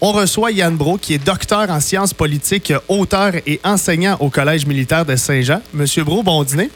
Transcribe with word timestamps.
On 0.00 0.12
reçoit 0.12 0.52
Yann 0.52 0.76
Bro, 0.76 0.96
qui 0.98 1.14
est 1.14 1.18
docteur 1.24 1.68
en 1.70 1.80
sciences 1.80 2.14
politiques, 2.14 2.72
auteur 2.88 3.32
et 3.46 3.60
enseignant 3.64 4.16
au 4.20 4.30
Collège 4.30 4.64
militaire 4.66 5.04
de 5.04 5.16
Saint-Jean. 5.16 5.60
Monsieur 5.74 6.04
Bro, 6.04 6.22
bon 6.22 6.44
dîner. 6.44 6.70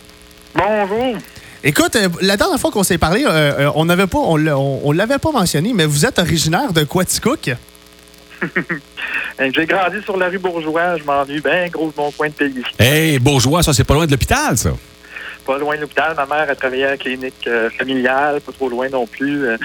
Bonjour. 0.54 1.16
Écoute, 1.62 1.94
euh, 1.94 2.08
la 2.20 2.36
dernière 2.36 2.58
fois 2.58 2.72
qu'on 2.72 2.82
s'est 2.82 2.98
parlé, 2.98 3.24
euh, 3.24 3.28
euh, 3.68 3.70
on 3.76 3.84
n'avait 3.84 4.08
pas, 4.08 4.18
on, 4.18 4.36
l'a- 4.36 4.58
on- 4.58 4.80
on 4.82 4.90
l'avait 4.90 5.18
pas 5.18 5.30
mentionné, 5.30 5.72
mais 5.72 5.86
vous 5.86 6.04
êtes 6.04 6.18
originaire 6.18 6.72
de 6.72 6.82
Quaticook. 6.82 7.50
J'ai 9.38 9.66
grandi 9.66 10.02
sur 10.04 10.16
la 10.16 10.28
rue 10.28 10.38
Bourgeois. 10.38 10.98
Je 10.98 11.04
m'ennuie 11.04 11.40
bien 11.40 11.68
gros 11.68 11.92
de 11.92 11.96
mon 11.96 12.10
coin 12.10 12.28
de 12.28 12.32
pays. 12.34 12.62
Hey, 12.80 13.20
bourgeois, 13.20 13.62
ça, 13.62 13.72
c'est 13.72 13.84
pas 13.84 13.94
loin 13.94 14.06
de 14.06 14.10
l'hôpital, 14.10 14.58
ça. 14.58 14.70
Pas 15.46 15.58
loin 15.58 15.76
de 15.76 15.82
l'hôpital. 15.82 16.14
Ma 16.16 16.26
mère 16.26 16.50
a 16.50 16.54
travaillé 16.56 16.84
à 16.84 16.90
la 16.90 16.96
clinique 16.96 17.34
euh, 17.46 17.70
familiale, 17.70 18.40
pas 18.40 18.52
trop 18.52 18.68
loin 18.68 18.88
non 18.88 19.06
plus. 19.06 19.46
Euh, 19.46 19.56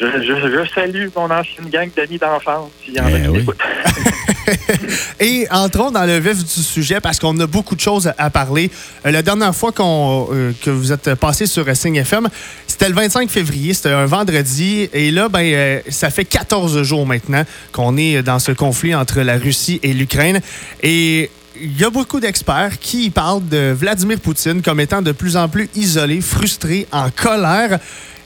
je, 0.00 0.22
je- 0.22 0.50
je 0.64 0.70
salue 0.74 1.08
mon 1.14 1.30
ancienne 1.30 1.68
gang 1.70 1.88
d'amis 1.96 2.18
d'enfance. 2.18 2.70
s'il 2.84 2.94
y 2.94 3.00
en 3.00 3.04
a 3.06 3.10
Eh 3.10 3.28
oui. 3.28 3.46
Et 5.20 5.46
entrons 5.50 5.90
dans 5.90 6.04
le 6.04 6.18
vif 6.18 6.38
du 6.38 6.62
sujet 6.62 7.00
parce 7.00 7.18
qu'on 7.18 7.38
a 7.40 7.46
beaucoup 7.46 7.74
de 7.76 7.80
choses 7.80 8.10
à 8.16 8.30
parler. 8.30 8.70
Euh, 9.06 9.10
la 9.10 9.22
dernière 9.22 9.54
fois 9.54 9.72
euh, 9.78 10.52
que 10.62 10.70
vous 10.70 10.92
êtes 10.92 11.14
passé 11.14 11.46
sur 11.46 11.64
Signe 11.76 11.96
FM, 11.96 12.28
c'était 12.66 12.88
le 12.88 12.94
25 12.94 13.30
février, 13.30 13.74
c'était 13.74 13.90
un 13.90 14.06
vendredi. 14.06 14.88
Et 14.92 15.10
là, 15.10 15.28
ben, 15.28 15.40
euh, 15.44 15.80
ça 15.88 16.10
fait 16.10 16.24
14 16.24 16.82
jours 16.82 17.06
maintenant 17.06 17.44
qu'on 17.72 17.96
est 17.96 18.22
dans 18.22 18.38
ce 18.38 18.52
conflit 18.52 18.94
entre 18.94 19.20
la 19.20 19.36
Russie 19.36 19.78
et 19.82 19.92
l'Ukraine. 19.92 20.40
Et 20.82 21.30
il 21.60 21.78
y 21.78 21.84
a 21.84 21.90
beaucoup 21.90 22.20
d'experts 22.20 22.78
qui 22.80 23.10
parlent 23.10 23.46
de 23.46 23.72
Vladimir 23.78 24.18
Poutine 24.18 24.62
comme 24.62 24.80
étant 24.80 25.02
de 25.02 25.12
plus 25.12 25.36
en 25.36 25.48
plus 25.48 25.68
isolé, 25.76 26.20
frustré, 26.20 26.86
en 26.90 27.10
colère. 27.10 27.78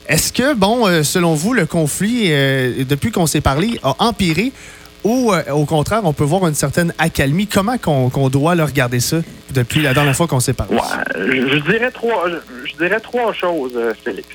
Est-ce 0.09 0.33
que, 0.33 0.55
bon, 0.55 0.87
euh, 0.87 1.03
selon 1.03 1.35
vous, 1.35 1.55
le 1.55 1.67
conflit, 1.67 2.27
euh, 2.29 2.85
depuis 2.85 3.11
qu'on 3.11 3.27
s'est 3.27 3.41
parlé, 3.41 3.79
a 3.83 3.95
empiré 4.01 4.53
ou 5.03 5.33
euh, 5.33 5.43
au 5.53 5.67
contraire, 5.67 6.01
on 6.05 6.15
peut 6.15 6.25
voir 6.25 6.47
une 6.47 6.55
certaine 6.55 6.95
accalmie? 6.99 7.47
Comment 7.47 7.77
qu'on 7.79 8.29
doit 8.29 8.55
le 8.55 8.65
regarder 8.65 9.01
ça 9.01 9.19
depuis 9.51 9.83
la 9.83 9.93
dernière 9.93 10.17
fois 10.17 10.27
qu'on 10.27 10.41
s'est 10.41 10.55
parlé? 10.55 10.79
Je, 11.15 11.59
dirais 11.71 11.91
trois, 11.91 12.27
je, 12.65 12.77
dirais 12.77 13.01
trois 13.01 13.33
choses, 13.35 13.79
Félix. 14.03 14.29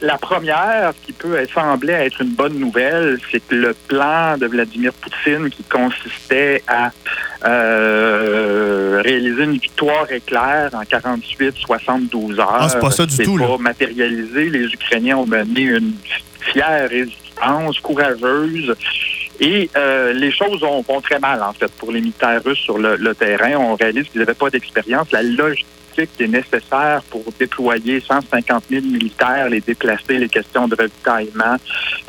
La 0.00 0.16
première, 0.18 0.92
qui 1.04 1.12
peut 1.12 1.36
sembler 1.52 1.92
être 1.92 2.22
une 2.22 2.34
bonne 2.34 2.58
nouvelle, 2.58 3.18
c'est 3.30 3.40
que 3.40 3.54
le 3.54 3.74
plan 3.88 4.38
de 4.38 4.46
Vladimir 4.46 4.92
Poutine, 4.92 5.50
qui 5.50 5.64
consistait 5.64 6.62
à 6.68 6.90
euh, 7.44 9.00
réaliser 9.04 9.44
une 9.44 9.52
victoire 9.58 10.10
éclair 10.10 10.70
en 10.72 10.82
48-72 10.82 12.38
heures, 12.40 12.56
Ah, 12.60 12.68
c'est 12.68 12.78
pas 12.80 12.90
ça 12.90 13.06
du 13.06 13.16
tout, 13.18 13.36
là. 13.36 13.46
pas 13.46 13.58
matérialisé. 13.58 14.50
Les 14.50 14.64
Ukrainiens 14.66 15.16
ont 15.18 15.26
mené 15.26 15.62
une 15.62 15.92
fière 16.40 16.88
résistance, 16.88 17.78
courageuse. 17.80 18.74
Et 19.40 19.70
euh, 19.76 20.12
les 20.12 20.30
choses 20.30 20.62
ont, 20.62 20.82
vont 20.82 21.00
très 21.00 21.18
mal, 21.18 21.42
en 21.42 21.52
fait, 21.54 21.70
pour 21.72 21.92
les 21.92 22.00
militaires 22.00 22.42
russes 22.44 22.58
sur 22.58 22.76
le, 22.78 22.96
le 22.96 23.14
terrain. 23.14 23.52
On 23.56 23.74
réalise 23.74 24.06
qu'ils 24.08 24.20
n'avaient 24.20 24.34
pas 24.34 24.50
d'expérience. 24.50 25.10
La 25.12 25.22
logistique 25.22 25.66
qui 25.94 26.24
est 26.24 26.28
nécessaire 26.28 27.02
pour 27.10 27.24
déployer 27.38 28.00
150 28.00 28.64
000 28.70 28.82
militaires, 28.86 29.48
les 29.48 29.60
déplacer, 29.60 30.18
les 30.18 30.28
questions 30.28 30.68
de 30.68 30.74
ravitaillement, 30.74 31.56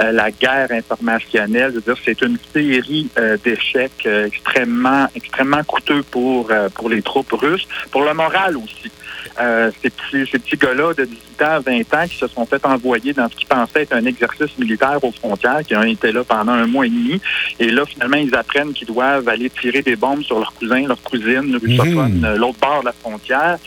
euh, 0.01 0.11
la 0.11 0.31
guerre 0.31 0.71
informationnelle, 0.71 1.73
c'est 2.03 2.21
une 2.21 2.37
série 2.53 3.09
euh, 3.17 3.37
d'échecs 3.43 4.05
euh, 4.05 4.27
extrêmement, 4.27 5.07
extrêmement 5.15 5.63
coûteux 5.63 6.03
pour, 6.03 6.49
pour 6.75 6.89
les 6.89 7.01
troupes 7.01 7.33
russes, 7.33 7.67
pour 7.91 8.03
le 8.03 8.13
moral 8.13 8.57
aussi. 8.57 8.91
Euh, 9.39 9.71
ces 9.81 9.89
petits, 9.89 10.29
ces 10.31 10.39
petits 10.39 10.57
gars-là 10.57 10.93
de 10.93 11.05
18 11.05 11.41
ans, 11.43 11.59
20 11.65 11.93
ans 11.93 12.07
qui 12.07 12.17
se 12.17 12.27
sont 12.27 12.45
fait 12.45 12.63
envoyer 12.65 13.13
dans 13.13 13.29
ce 13.29 13.35
qu'ils 13.35 13.47
pensaient 13.47 13.83
être 13.83 13.93
un 13.93 14.05
exercice 14.05 14.57
militaire 14.57 14.97
aux 15.03 15.11
frontières, 15.11 15.61
qui 15.65 15.75
ont 15.75 15.83
été 15.83 16.11
là 16.11 16.23
pendant 16.23 16.53
un 16.53 16.67
mois 16.67 16.85
et 16.85 16.89
demi. 16.89 17.19
Et 17.59 17.69
là, 17.69 17.85
finalement, 17.85 18.17
ils 18.17 18.33
apprennent 18.35 18.73
qu'ils 18.73 18.87
doivent 18.87 19.27
aller 19.27 19.49
tirer 19.49 19.81
des 19.81 19.95
bombes 19.95 20.23
sur 20.23 20.39
leurs 20.39 20.53
cousins, 20.53 20.87
leurs 20.87 21.01
cousines 21.01 21.55
russophones, 21.61 22.19
Mhm. 22.19 22.25
euh, 22.25 22.35
l'autre 22.37 22.59
bord 22.59 22.81
de 22.81 22.85
la 22.87 22.93
frontière. 22.93 23.57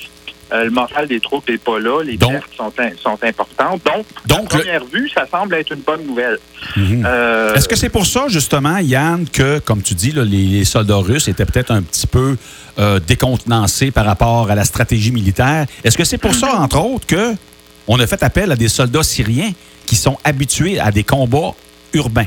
Euh, 0.52 0.64
le 0.64 0.70
moral 0.70 1.08
des 1.08 1.20
troupes 1.20 1.48
n'est 1.48 1.58
pas 1.58 1.78
là. 1.78 2.02
Les 2.02 2.16
Donc- 2.16 2.32
pertes 2.32 2.50
sont, 2.56 2.72
in- 2.78 2.90
sont 3.02 3.18
importantes. 3.22 3.80
Donc, 3.84 4.04
Donc, 4.26 4.54
à 4.54 4.56
le- 4.58 4.62
première 4.62 4.84
vue, 4.84 5.08
ça 5.14 5.26
semble 5.30 5.54
être 5.54 5.72
une 5.72 5.80
bonne 5.80 6.04
nouvelle. 6.06 6.38
Mhm. 6.76 7.02
Euh, 7.06 7.54
Est-ce 7.54 7.66
que 7.68 7.76
c'est 7.76 7.88
pour 7.88 8.06
ça, 8.06 8.26
justement, 8.28 8.78
Yann, 8.78 9.26
que, 9.28 9.58
comme 9.60 9.82
tu 9.82 9.94
dis, 9.94 10.12
là, 10.12 10.24
les, 10.24 10.44
les 10.44 10.64
soldats 10.64 10.96
russes 10.96 11.28
étaient 11.28 11.46
peut-être 11.46 11.70
un 11.70 11.82
petit 11.82 12.06
peu 12.06 12.36
euh, 12.78 12.98
décontenancés 13.00 13.90
par 13.90 14.04
rapport 14.04 14.50
à 14.50 14.54
la 14.54 14.64
stratégie 14.64 15.12
militaire? 15.12 15.66
Est-ce 15.82 15.96
que 15.96 16.04
c'est 16.04 16.18
pour 16.18 16.34
ça, 16.34 16.56
entre 16.56 16.78
autres, 16.80 17.06
que 17.06 17.34
on 17.86 17.98
a 18.00 18.06
fait 18.06 18.22
appel 18.22 18.50
à 18.52 18.56
des 18.56 18.68
soldats 18.68 19.02
syriens 19.02 19.52
qui 19.86 19.96
sont 19.96 20.18
habitués 20.24 20.78
à 20.80 20.90
des 20.90 21.04
combats 21.04 21.52
urbains? 21.92 22.26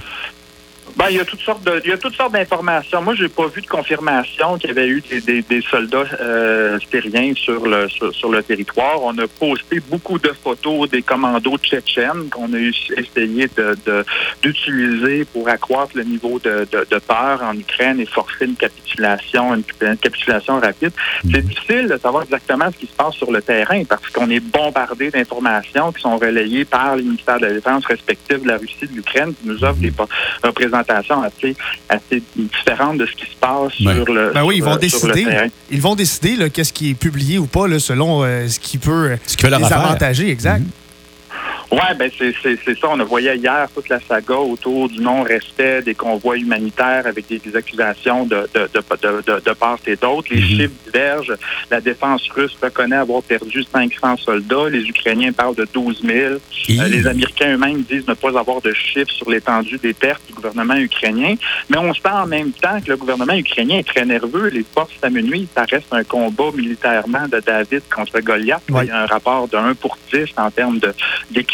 Ben, 0.97 1.06
il 1.12 1.18
y 1.18 1.19
a 1.19 1.25
toutes 1.25 1.41
sortes 1.41 1.63
de, 1.63 1.80
il 1.85 1.91
y 1.91 1.94
a 1.94 1.97
toutes 1.97 2.16
sortes 2.16 2.34
d'informations. 2.34 3.03
Moi, 3.03 3.13
j'ai 3.13 3.30
pas 3.30 3.46
vu 3.47 3.62
de 3.62 3.68
confirmation 3.68 4.58
qu'il 4.58 4.69
y 4.69 4.72
avait 4.72 4.88
eu 4.88 5.02
des, 5.02 5.22
des, 5.22 5.41
des 5.44 5.62
soldats 5.62 6.06
euh, 6.19 6.80
syriens 6.90 7.34
sur 7.35 7.68
le 7.68 7.88
sur, 7.88 8.12
sur 8.16 8.31
le 8.31 8.41
territoire. 8.41 9.03
On 9.03 9.16
a 9.19 9.28
posté 9.28 9.80
beaucoup 9.80 10.18
de 10.18 10.30
photos 10.44 10.90
des 10.90 11.03
commandos 11.03 11.58
tchétchènes 11.59 12.30
qu'on 12.31 12.52
a 12.52 12.58
eu, 12.58 12.74
essayé 12.97 13.47
de 13.56 13.78
de- 13.85 14.03
d'utiliser 14.41 15.25
pour 15.25 15.47
accroître 15.50 15.91
le 15.96 16.03
niveau 16.03 16.40
de, 16.44 16.68
de, 16.72 16.88
de 16.90 17.00
peur 17.00 17.44
en 17.44 17.56
Ukraine 17.56 18.00
et 18.00 18.06
forcer 18.08 18.46
une 18.46 18.56
capitulation, 18.56 19.53
une, 19.53 19.64
une 19.81 19.97
capitulation 19.97 20.59
rapide. 20.59 20.91
C'est 21.31 21.46
difficile 21.46 21.88
de 21.90 21.97
savoir 21.97 22.24
exactement 22.24 22.72
ce 22.72 22.78
qui 22.78 22.88
se 22.88 22.94
passe 22.96 23.14
sur 23.16 23.31
le 23.31 23.41
terrain 23.44 23.84
parce 23.84 24.09
qu'on 24.09 24.29
est 24.31 24.40
bombardé 24.40 25.12
d'informations 25.12 25.91
qui 25.91 26.02
sont 26.02 26.18
relayées 26.18 26.66
par 26.66 26.96
les 26.96 27.03
ministères 27.03 27.40
de 27.40 27.46
la 27.46 27.53
Défense 27.53 27.85
respectifs 27.85 28.41
de 28.41 28.47
la 28.47 28.58
Russie 28.58 28.78
et 28.84 28.88
de 28.88 28.94
l'Ukraine 28.94 29.34
qui 29.40 29.47
nous 29.47 29.64
offrent 29.64 29.75
des 29.75 29.91
po- 29.91 30.09
assez, 30.89 31.55
assez 31.89 32.21
différentes 32.35 32.97
de 32.97 33.05
ce 33.05 33.11
qui 33.13 33.25
se 33.25 33.35
passe 33.39 33.79
Ouais. 33.79 33.93
sur 33.95 34.13
le 34.13 34.31
Ben 34.33 34.43
oui, 34.43 34.57
ils 34.57 34.63
vont 34.63 34.71
sur 34.71 34.79
décider. 34.79 35.27
Ils 35.71 35.81
vont 35.81 35.95
décider 35.95 36.35
là, 36.35 36.49
qu'est-ce 36.49 36.73
qui 36.73 36.91
est 36.91 36.93
publié 36.93 37.37
ou 37.37 37.45
pas 37.47 37.67
là, 37.67 37.79
selon 37.79 38.23
euh, 38.23 38.47
ce 38.47 38.59
qui 38.59 38.77
peut 38.77 39.11
euh, 39.11 39.15
Ce 39.25 39.35
qui 39.37 39.47
leur 39.47 39.59
les 39.59 39.71
avantager, 39.73 40.29
exact. 40.29 40.59
Mhm. 40.59 40.67
Ouais, 41.72 41.94
ben 42.00 42.09
c'est 42.17 42.33
c'est 42.41 42.57
c'est 42.63 42.78
ça. 42.79 42.88
On 42.89 43.00
a 43.00 43.03
voyé 43.03 43.35
hier 43.35 43.67
toute 43.73 43.89
la 43.89 44.00
saga 44.00 44.35
autour 44.35 44.88
du 44.88 45.01
non-respect 45.01 45.81
des 45.81 45.95
convois 45.95 46.38
humanitaires 46.38 47.05
avec 47.05 47.28
des, 47.28 47.39
des 47.39 47.55
accusations 47.55 48.25
de 48.25 48.47
de, 48.53 48.69
de, 48.73 49.22
de, 49.28 49.39
de, 49.45 49.53
part 49.53 49.78
et 49.85 49.95
d'autre. 49.97 50.28
Les 50.31 50.39
Mhm. 50.41 50.47
chiffres 50.47 50.73
divergent. 50.85 51.33
La 51.69 51.81
défense 51.81 52.28
russe 52.29 52.55
reconnaît 52.61 52.95
avoir 52.95 53.22
perdu 53.22 53.63
500 53.63 54.16
soldats. 54.17 54.69
Les 54.69 54.83
Ukrainiens 54.88 55.33
parlent 55.33 55.55
de 55.55 55.67
12 55.73 56.01
000. 56.03 56.35
Et- 56.69 56.79
Euh, 56.79 56.88
les 56.88 57.05
Américains 57.07 57.53
eux-mêmes 57.55 57.81
disent 57.81 58.07
ne 58.07 58.13
pas 58.13 58.38
avoir 58.39 58.61
de 58.61 58.72
chiffres 58.73 59.11
sur 59.11 59.29
l'étendue 59.29 59.78
des 59.78 59.94
pertes 59.94 60.25
du 60.28 60.34
gouvernement 60.34 60.75
ukrainien. 60.75 61.35
Mais 61.69 61.78
on 61.78 61.94
sent 61.94 62.07
en 62.09 62.28
même 62.28 62.51
temps 62.51 62.79
que 62.81 62.89
le 62.91 62.97
gouvernement 62.97 63.34
ukrainien 63.34 63.79
est 63.79 63.88
très 63.88 64.05
nerveux. 64.05 64.47
Les 64.49 64.63
forces 64.73 64.94
s'amenuisent. 65.01 65.47
Ça 65.55 65.66
reste 65.69 65.88
un 65.91 66.03
combat 66.05 66.51
militairement 66.55 67.28
de 67.28 67.39
David 67.45 67.81
contre 67.94 68.19
Goliath. 68.22 68.61
Ouais. 68.69 68.85
Il 68.85 68.88
y 68.88 68.91
a 68.91 69.01
un 69.01 69.05
rapport 69.05 69.47
de 69.49 69.57
1 69.57 69.73
pour 69.75 69.97
10 70.13 70.29
en 70.38 70.49
termes 70.51 70.79
de- 70.79 70.94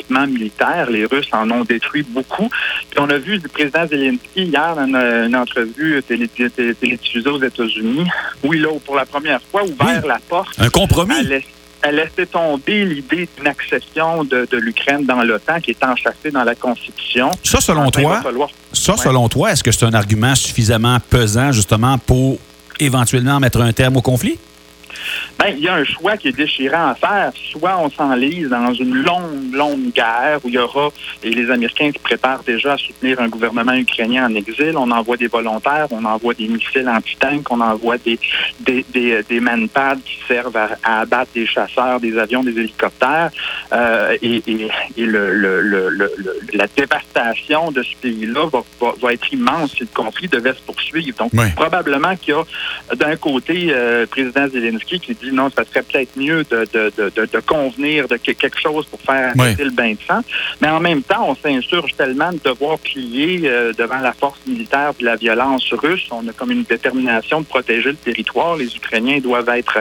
militaire. 0.09 0.89
Les 0.89 1.05
Russes 1.05 1.29
en 1.31 1.49
ont 1.51 1.63
détruit 1.63 2.03
beaucoup. 2.03 2.49
Puis 2.89 2.99
on 2.99 3.09
a 3.09 3.17
vu 3.17 3.37
le 3.37 3.47
président 3.49 3.87
Zelensky 3.87 4.43
hier 4.43 4.75
dans 4.75 4.85
une, 4.85 4.95
une 4.95 5.35
entrevue 5.35 6.01
télé- 6.07 6.27
télé- 6.27 6.73
télédiffusée 6.75 7.29
aux 7.29 7.41
États-Unis 7.41 8.05
où 8.43 8.53
il 8.53 8.65
a, 8.65 8.69
pour 8.85 8.95
la 8.95 9.05
première 9.05 9.41
fois, 9.51 9.63
ouvert 9.63 10.01
Oui. 10.03 10.07
la 10.07 10.19
porte 10.27 10.53
Un 10.59 10.69
compromis? 10.69 11.13
à 11.85 11.91
laisser, 11.91 12.25
tomber 12.31 12.85
l'idée 12.85 13.27
d'une 13.37 13.47
accession 13.47 14.23
de, 14.23 14.47
de 14.49 14.57
l'Ukraine 14.57 15.05
dans 15.05 15.21
l'OTAN 15.21 15.59
qui 15.59 15.71
est 15.71 15.83
enchâssée 15.83 16.31
dans 16.31 16.45
la 16.45 16.55
Constitution. 16.55 17.29
Ça, 17.43 17.59
selon 17.59 17.81
Enfin, 17.87 18.01
toi, 18.01 18.21
falloir- 18.21 18.49
ça, 18.71 18.93
Ouais. 18.93 18.97
selon 18.99 19.27
toi, 19.27 19.51
est-ce 19.51 19.63
que 19.63 19.71
c'est 19.71 19.85
un 19.85 19.93
argument 19.93 20.33
suffisamment 20.33 20.97
pesant, 21.09 21.51
justement, 21.51 21.97
pour 21.97 22.37
éventuellement 22.79 23.39
mettre 23.41 23.59
un 23.61 23.73
terme 23.73 23.97
au 23.97 24.01
conflit? 24.01 24.39
Ben, 25.39 25.53
il 25.55 25.63
y 25.63 25.67
a 25.67 25.75
un 25.75 25.83
choix 25.83 26.17
qui 26.17 26.29
est 26.29 26.37
déchirant 26.37 26.87
à 26.89 26.95
faire. 26.95 27.31
Soit 27.51 27.77
on 27.77 27.89
s'enlise 27.89 28.49
dans 28.49 28.73
une 28.73 28.95
longue, 28.95 29.53
longue 29.53 29.91
guerre 29.93 30.39
où 30.43 30.49
il 30.49 30.55
y 30.55 30.57
aura, 30.57 30.89
et 31.23 31.29
les 31.29 31.49
Américains 31.49 31.91
qui 31.91 31.99
préparent 31.99 32.43
déjà 32.43 32.73
à 32.73 32.77
soutenir 32.77 33.19
un 33.19 33.27
gouvernement 33.27 33.73
ukrainien 33.73 34.25
en 34.29 34.35
exil, 34.35 34.73
on 34.75 34.89
envoie 34.91 35.17
des 35.17 35.27
volontaires, 35.27 35.87
on 35.91 36.03
envoie 36.05 36.33
des 36.33 36.47
missiles 36.47 36.87
anti-tanks, 36.87 37.49
on 37.51 37.61
envoie 37.61 37.97
des, 37.97 38.19
des, 38.61 38.85
des, 38.93 39.23
des 39.23 39.39
manpads 39.39 39.97
qui 40.05 40.17
servent 40.27 40.57
à, 40.57 40.69
à 40.83 41.01
abattre 41.01 41.31
des 41.33 41.45
chasseurs, 41.45 41.99
des 41.99 42.17
avions, 42.17 42.43
des 42.43 42.57
hélicoptères, 42.57 43.31
euh, 43.71 44.17
et, 44.21 44.41
et, 44.47 44.67
et 44.97 45.05
le, 45.05 45.33
le, 45.33 45.61
le, 45.61 46.11
la 46.53 46.67
dévastation 46.67 47.71
de 47.71 47.83
ce 47.83 47.95
pays-là 48.01 48.47
va, 48.51 48.63
va, 48.79 48.93
va 49.01 49.13
être 49.13 49.33
immense 49.33 49.71
si 49.73 49.81
le 49.81 49.89
conflit 49.93 50.27
devait 50.27 50.53
se 50.53 50.61
poursuivre. 50.61 51.17
Donc, 51.17 51.31
probablement 51.55 52.15
qu'il 52.15 52.33
y 52.33 52.37
a 52.37 52.43
d'un 52.95 53.15
côté 53.15 53.67
euh, 53.69 54.01
le 54.01 54.07
président 54.07 54.47
Zelensky 54.47 54.99
qui 55.05 55.13
dit 55.13 55.31
non, 55.31 55.49
ça 55.49 55.63
serait 55.65 55.83
peut-être 55.83 56.17
mieux 56.17 56.43
de, 56.49 56.67
de, 56.73 56.91
de, 56.97 57.25
de, 57.25 57.39
convenir 57.39 58.07
de 58.07 58.17
quelque 58.17 58.59
chose 58.59 58.85
pour 58.85 58.99
faire 59.01 59.33
arrêter 59.37 59.63
le 59.63 59.71
bain 59.71 59.91
de 59.91 59.97
sang. 60.07 60.21
Mais 60.61 60.69
en 60.69 60.79
même 60.79 61.03
temps, 61.03 61.29
on 61.29 61.35
s'insurge 61.35 61.93
tellement 61.95 62.31
de 62.31 62.39
devoir 62.43 62.79
plier 62.79 63.41
euh, 63.45 63.73
devant 63.73 63.99
la 63.99 64.13
force 64.13 64.39
militaire 64.47 64.93
de 64.99 65.05
la 65.05 65.15
violence 65.15 65.71
russe. 65.73 66.07
On 66.11 66.27
a 66.27 66.33
comme 66.33 66.51
une 66.51 66.63
détermination 66.63 67.41
de 67.41 67.45
protéger 67.45 67.89
le 67.89 67.95
territoire. 67.95 68.55
Les 68.55 68.75
Ukrainiens 68.75 69.19
doivent 69.19 69.49
être 69.49 69.79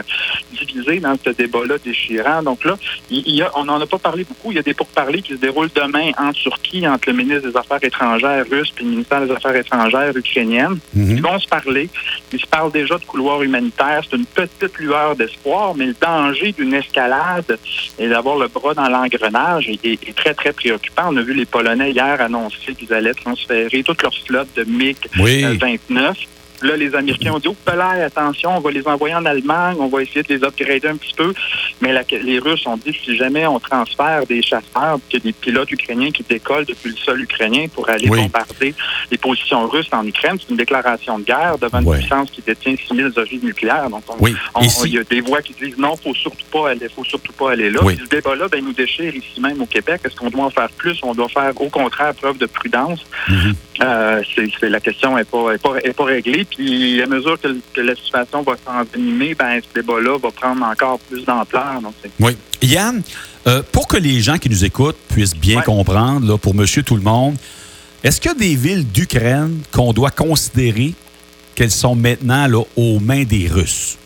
divisés 0.51 0.99
dans 0.99 1.15
ce 1.23 1.29
débat-là 1.31 1.75
déchirant. 1.83 2.43
Donc 2.43 2.65
là, 2.65 2.77
il 3.09 3.35
y 3.35 3.41
a, 3.41 3.51
on 3.55 3.65
n'en 3.65 3.79
a 3.79 3.85
pas 3.85 3.97
parlé 3.97 4.23
beaucoup. 4.23 4.51
Il 4.51 4.55
y 4.55 4.59
a 4.59 4.63
des 4.63 4.73
pourparlers 4.73 5.21
qui 5.21 5.33
se 5.33 5.39
déroulent 5.39 5.71
demain 5.73 6.11
en 6.17 6.31
Turquie 6.33 6.87
entre 6.87 7.09
le 7.09 7.15
ministre 7.15 7.49
des 7.49 7.57
Affaires 7.57 7.83
étrangères 7.83 8.45
russe 8.49 8.73
et 8.79 8.83
le 8.83 8.89
ministère 8.89 9.25
des 9.25 9.31
Affaires 9.31 9.55
étrangères 9.55 10.15
ukrainienne. 10.15 10.79
Mhm. 10.93 11.17
Ils 11.17 11.21
vont 11.21 11.39
se 11.39 11.47
parler. 11.47 11.89
Ils 12.31 12.39
se 12.39 12.47
parlent 12.47 12.71
déjà 12.71 12.97
de 12.97 13.05
couloirs 13.05 13.41
humanitaires. 13.41 14.01
C'est 14.09 14.17
une 14.17 14.25
petite 14.25 14.77
lueur 14.79 15.12
d'espoir, 15.15 15.75
mais 15.75 15.85
le 15.87 15.95
danger 15.99 16.51
d'une 16.51 16.73
escalade 16.73 17.57
et 17.99 18.07
d'avoir 18.07 18.37
le 18.37 18.47
bras 18.47 18.73
dans 18.73 18.89
l'engrenage 18.89 19.69
est, 19.83 20.15
très, 20.15 20.33
très 20.33 20.53
préoccupant. 20.53 21.09
On 21.09 21.17
a 21.17 21.21
vu 21.21 21.33
les 21.33 21.45
Polonais 21.45 21.91
hier 21.91 22.21
annoncer 22.21 22.73
qu'ils 22.75 22.93
allaient 22.93 23.13
transférer 23.13 23.83
toute 23.83 24.01
leur 24.01 24.13
flotte 24.25 24.49
de 24.55 24.63
MiG-29 24.63 26.15
Là, 26.63 26.77
les 26.77 26.95
Américains 26.95 27.33
ont 27.33 27.39
dit, 27.39 27.49
oh, 27.49 27.55
attention, 27.67 28.57
on 28.57 28.59
va 28.59 28.71
les 28.71 28.87
envoyer 28.87 29.15
en 29.15 29.25
Allemagne, 29.25 29.75
on 29.79 29.87
va 29.87 30.01
essayer 30.01 30.23
de 30.23 30.33
les 30.33 30.43
upgrader 30.43 30.87
un 30.87 30.95
petit 30.95 31.13
peu. 31.13 31.33
Mais 31.81 31.93
les 32.11 32.39
Russes 32.39 32.65
ont 32.65 32.77
dit, 32.77 32.97
si 33.03 33.17
jamais 33.17 33.45
on 33.45 33.59
transfère 33.59 34.25
des 34.25 34.41
chasseurs, 34.41 34.99
qu'il 35.09 35.19
y 35.19 35.23
a 35.23 35.25
des 35.25 35.33
pilotes 35.33 35.71
ukrainiens 35.71 36.11
qui 36.11 36.23
décollent 36.23 36.65
depuis 36.65 36.91
le 36.91 36.97
sol 36.97 37.21
ukrainien 37.21 37.65
pour 37.73 37.89
aller 37.89 38.07
bombarder 38.07 38.73
les 39.11 39.17
positions 39.17 39.67
russes 39.67 39.89
en 39.91 40.05
Ukraine, 40.05 40.37
c'est 40.39 40.49
une 40.49 40.57
déclaration 40.57 41.19
de 41.19 41.25
guerre 41.25 41.57
devant 41.57 41.79
une 41.79 41.99
puissance 41.99 42.31
qui 42.31 42.41
détient 42.41 42.75
6 42.75 42.95
000 42.95 43.09
ogives 43.15 43.43
nucléaires. 43.43 43.89
Donc, 43.89 44.03
il 44.85 44.93
y 44.93 44.97
a 44.97 45.03
des 45.03 45.21
voix 45.21 45.41
qui 45.41 45.53
disent, 45.53 45.77
non, 45.77 45.95
faut 45.97 46.15
surtout 46.15 46.45
pas 46.51 46.69
aller, 46.69 46.87
faut 46.89 47.03
surtout 47.03 47.33
pas 47.33 47.51
aller 47.51 47.69
là. 47.69 47.81
ce 47.81 48.09
débat-là, 48.09 48.47
ben, 48.47 48.63
nous 48.63 48.73
déchire 48.73 49.13
ici 49.15 49.41
même 49.41 49.61
au 49.61 49.65
Québec. 49.65 50.01
Est-ce 50.05 50.15
qu'on 50.15 50.29
doit 50.29 50.45
en 50.45 50.49
faire 50.49 50.69
plus? 50.69 50.99
On 51.03 51.13
doit 51.13 51.29
faire, 51.29 51.51
au 51.59 51.69
contraire, 51.69 52.13
preuve 52.15 52.37
de 52.37 52.45
prudence. 52.45 52.99
Mm-hmm. 53.27 53.53
Euh, 53.81 54.21
c'est, 54.35 54.69
la 54.69 54.79
question 54.79 55.15
n'est 55.15 55.23
pas, 55.23 55.53
est 55.53 55.61
pas, 55.61 55.77
est 55.83 55.93
pas 55.93 56.05
réglée. 56.05 56.45
Puis 56.55 57.01
à 57.01 57.07
mesure 57.07 57.37
que, 57.39 57.81
la 57.81 57.95
situation 57.95 58.43
va 58.43 58.53
s'envenimer, 58.65 59.35
ben, 59.35 59.59
ce 59.61 59.81
débat-là 59.81 60.17
va 60.17 60.31
prendre 60.31 60.63
encore 60.63 60.99
plus 60.99 61.23
d'ampleur. 61.25 61.79
oui. 62.19 62.37
Yann, 62.61 63.01
euh, 63.45 63.61
pour 63.71 63.87
que 63.87 63.97
les 63.97 64.21
gens 64.21 64.37
qui 64.37 64.49
nous 64.49 64.63
écoutent 64.63 64.97
puissent 65.09 65.35
bien 65.35 65.61
comprendre, 65.61 66.25
là, 66.27 66.37
pour 66.37 66.55
monsieur 66.55 66.81
tout 66.81 66.95
le 66.95 67.01
monde, 67.01 67.35
est-ce 68.03 68.21
qu'il 68.21 68.31
y 68.31 68.33
a 68.33 68.37
des 68.37 68.55
villes 68.55 68.85
d'Ukraine 68.85 69.59
qu'on 69.71 69.93
doit 69.93 70.11
considérer 70.11 70.93
qu'elles 71.55 71.71
sont 71.71 71.95
maintenant 71.95 72.47
là, 72.47 72.63
aux 72.75 72.99
mains 72.99 73.23
des 73.23 73.47
Russes? 73.47 73.97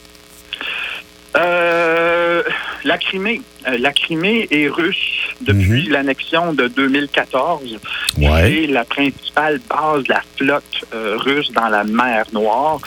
La 2.87 2.97
Crimée. 2.97 3.41
Euh, 3.67 3.77
la 3.77 3.91
Crimée 3.91 4.47
est 4.49 4.69
russe 4.69 5.35
depuis 5.41 5.87
mhm. 5.87 5.91
l'annexion 5.91 6.53
de 6.53 6.69
2014. 6.69 7.79
C'est 8.17 8.67
la 8.67 8.85
principale 8.85 9.59
base 9.69 10.03
de 10.03 10.09
la 10.09 10.21
flotte 10.37 10.85
euh, 10.93 11.17
russe 11.17 11.51
dans 11.51 11.67
la 11.67 11.83
mer 11.83 12.23
Noire. 12.31 12.79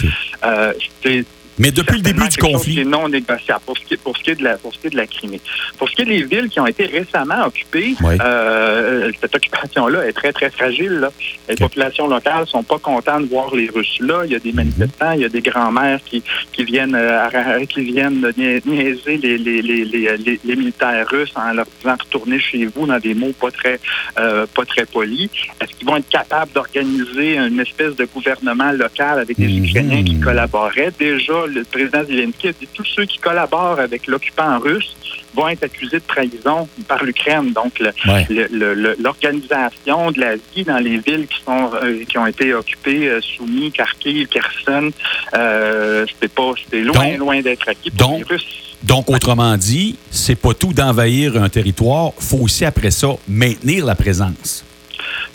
Euh, 0.42 0.72
mais 1.60 1.70
depuis 1.70 1.96
le 1.96 2.02
début 2.02 2.26
du 2.28 2.38
conflit. 2.38 2.76
C'est 2.76 2.84
non 2.84 3.08
négociable 3.08 3.60
pour 3.66 3.76
ce, 3.76 3.84
qui, 3.84 3.96
pour, 3.98 4.16
ce 4.16 4.22
qui 4.22 4.30
est 4.30 4.34
de 4.34 4.44
la, 4.44 4.56
pour 4.56 4.72
ce 4.74 4.78
qui 4.78 4.86
est 4.86 4.90
de 4.90 4.96
la 4.96 5.06
Crimée. 5.06 5.40
Pour 5.78 5.88
ce 5.88 5.94
qui 5.94 6.02
est 6.02 6.06
des 6.06 6.22
villes 6.22 6.48
qui 6.48 6.58
ont 6.58 6.66
été 6.66 6.86
récemment 6.86 7.46
occupées, 7.46 7.94
euh, 8.02 9.12
cette 9.20 9.34
occupation-là 9.34 10.06
est 10.06 10.12
très, 10.12 10.32
très 10.32 10.50
fragile. 10.50 11.08
Les 11.48 11.56
populations 11.56 12.08
locales 12.08 12.46
sont 12.46 12.62
pas 12.62 12.78
contentes 12.78 13.24
de 13.24 13.28
voir 13.28 13.54
les 13.54 13.68
Russes 13.68 13.98
là. 14.00 14.22
Il 14.24 14.32
y 14.32 14.34
a 14.34 14.38
des 14.38 14.52
manifestants, 14.52 15.12
il 15.12 15.20
y 15.20 15.24
a 15.24 15.28
des 15.28 15.42
grands-mères 15.42 16.00
qui, 16.04 16.22
qui 16.52 16.64
viennent 16.64 16.94
euh, 16.94 17.64
qui 17.68 17.82
viennent 17.82 18.26
niaiser 18.64 19.18
les, 19.18 19.36
les, 19.36 19.60
les, 19.60 19.84
les, 19.84 20.40
les 20.42 20.56
militaires 20.56 21.06
russes 21.08 21.32
en 21.36 21.52
leur 21.52 21.66
disant 21.78 21.96
retourner 22.00 22.40
chez 22.40 22.64
vous 22.66 22.86
dans 22.86 22.98
des 22.98 23.14
mots 23.14 23.32
pas 23.38 23.50
très 23.50 23.78
euh, 24.18 24.46
pas 24.54 24.64
très 24.64 24.86
polis. 24.86 25.28
Est-ce 25.60 25.74
qu'ils 25.76 25.86
vont 25.86 25.96
être 25.96 26.08
capables 26.08 26.52
d'organiser 26.52 27.36
une 27.36 27.60
espèce 27.60 27.94
de 27.96 28.06
gouvernement 28.06 28.72
local 28.72 29.18
avec 29.18 29.38
des 29.38 29.48
mhm. 29.48 29.64
Ukrainiens 29.64 30.04
qui 30.04 30.18
collaboraient? 30.18 30.92
Déjà, 30.98 31.46
le 31.54 31.64
président 31.64 32.04
Zelensky 32.04 32.48
a 32.48 32.52
dit 32.52 32.68
tous 32.72 32.84
ceux 32.84 33.04
qui 33.04 33.18
collaborent 33.18 33.80
avec 33.80 34.06
l'occupant 34.06 34.58
russe 34.58 34.96
vont 35.34 35.48
être 35.48 35.64
accusés 35.64 35.98
de 35.98 36.04
trahison 36.06 36.68
par 36.88 37.04
l'Ukraine. 37.04 37.52
Donc, 37.52 37.82
l'organisation 38.98 40.10
de 40.10 40.20
la 40.20 40.36
vie 40.36 40.64
dans 40.64 40.78
les 40.78 40.98
villes 40.98 41.26
qui 41.26 41.42
sont 41.44 41.70
euh, 41.74 42.04
qui 42.08 42.18
ont 42.18 42.26
été 42.26 42.52
occupées, 42.54 43.08
euh, 43.08 43.20
soumis, 43.20 43.70
Kharkiv, 43.70 44.26
Kherson, 44.28 44.90
euh, 45.34 46.04
c'était 46.08 46.28
pas, 46.28 46.52
c'était 46.62 46.82
loin, 46.82 47.16
loin 47.16 47.40
d'être 47.40 47.68
acquis 47.68 47.90
pour 47.90 48.16
les 48.16 48.22
Russes. 48.24 48.76
Donc, 48.82 49.10
autrement 49.10 49.56
dit, 49.56 49.96
c'est 50.10 50.36
pas 50.36 50.54
tout 50.54 50.72
d'envahir 50.72 51.36
un 51.40 51.48
territoire, 51.48 52.12
faut 52.18 52.38
aussi 52.38 52.64
après 52.64 52.90
ça 52.90 53.08
maintenir 53.28 53.84
la 53.84 53.94
présence. 53.94 54.64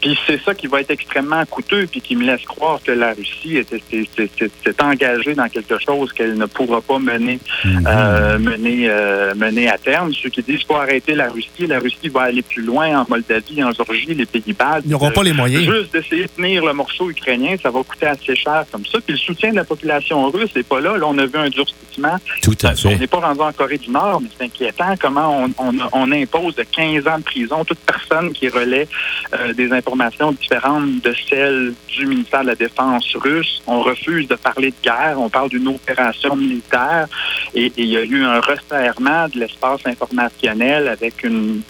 Puis 0.02 0.18
c'est 0.28 0.42
ça 0.42 0.54
qui 0.54 0.68
va 0.68 0.82
être 0.82 0.92
extrêmement 0.92 1.44
coûteux, 1.46 1.88
puis 1.88 2.02
qui 2.02 2.16
me 2.16 2.26
laisse 2.26 2.44
croire 2.44 2.80
que 2.84 2.92
la 2.92 3.14
Russie 3.14 3.60
s'est 3.66 4.82
engagée 4.82 5.34
dans 5.34 5.50
quelque 5.50 5.78
chose 5.80 6.14
qu'elle 6.14 6.38
ne 6.38 6.46
pourra 6.46 6.82
pas 6.82 7.00
mener, 7.00 7.40
mhm. 7.64 7.84
euh, 7.88 8.40
mener, 8.40 8.90
euh, 8.90 9.34
mener 9.36 9.70
à 9.70 9.78
terme. 9.78 10.14
Ceux 10.14 10.30
qui 10.30 10.42
disent 10.42 10.60
qu'il 10.60 10.68
faut 10.68 10.76
arrêter 10.76 11.16
la 11.16 11.30
Russie, 11.30 11.68
la 11.68 11.80
Russie 11.80 12.10
va 12.10 12.22
aller 12.22 12.42
plus 12.42 12.62
loin 12.62 13.02
en 13.02 13.06
Moldavie, 13.10 13.64
en 13.64 13.72
Georgie, 13.72 14.14
les 14.14 14.26
Pays-Bas. 14.26 14.80
Ils 14.86 14.92
n'auront 14.92 15.12
pas 15.12 15.24
les 15.24 15.34
moyens. 15.34 15.64
Juste 15.64 15.94
d'essayer 15.94 16.24
de 16.24 16.30
tenir 16.30 16.66
le 16.66 16.74
morceau 16.74 17.10
ukrainien, 17.10 17.56
ça 17.62 17.72
va 17.72 17.82
coûter 17.84 18.08
assez 18.08 18.36
cher 18.36 18.66
comme 18.72 18.86
ça. 18.86 19.00
Puis 19.00 19.14
le 19.14 19.18
soutien 19.18 19.52
de 19.52 19.56
la 19.56 19.64
population 19.64 20.30
russe 20.30 20.56
n'est 20.56 20.64
pas 20.64 20.80
là. 20.80 20.98
Là, 20.98 21.06
on 21.08 21.18
a 21.18 21.26
vu 21.26 21.38
un 21.38 21.50
durcissement. 21.50 22.18
Tout 22.42 22.58
à 22.64 22.76
fait. 22.76 22.88
On 22.90 22.98
n'est 22.98 23.08
pas 23.08 23.20
rendu 23.20 23.42
en 23.42 23.52
Corée 23.52 23.78
du 23.78 23.90
Nord, 23.90 24.22
mais 24.22 24.30
c'est 24.38 24.46
inquiétant 24.46 24.96
comment 25.00 25.48
on, 25.58 25.74
on, 25.94 26.12
impose 26.12 26.56
de 26.56 26.64
15 26.64 27.08
ans 27.08 27.18
de 27.18 27.24
prison 27.24 27.66
toute 27.66 27.80
personne 27.80 28.32
qui 28.32 28.48
relaie 28.48 28.88
euh, 29.34 29.54
des 29.54 29.72
informations 29.72 29.95
différentes 30.40 31.02
de 31.02 31.14
celles 31.30 31.74
du 31.88 32.06
ministère 32.08 32.42
de 32.42 32.48
la 32.48 32.56
Défense 32.56 33.16
russe. 33.16 33.62
On 33.68 33.82
refuse 33.82 34.28
de 34.28 34.36
parler 34.36 34.72
de 34.72 34.76
guerre, 34.84 35.16
on 35.18 35.30
parle 35.30 35.50
d'une 35.50 35.68
opération 35.68 36.36
militaire 36.36 37.08
et, 37.54 37.72
il 37.78 37.86
y 37.86 37.98
a 37.98 38.04
eu 38.04 38.24
un 38.24 38.40
resserrement 38.40 39.28
de 39.28 39.40
l'espace 39.40 39.82
informationnel 39.86 40.88
avec 40.88 41.24
une, 41.24 41.62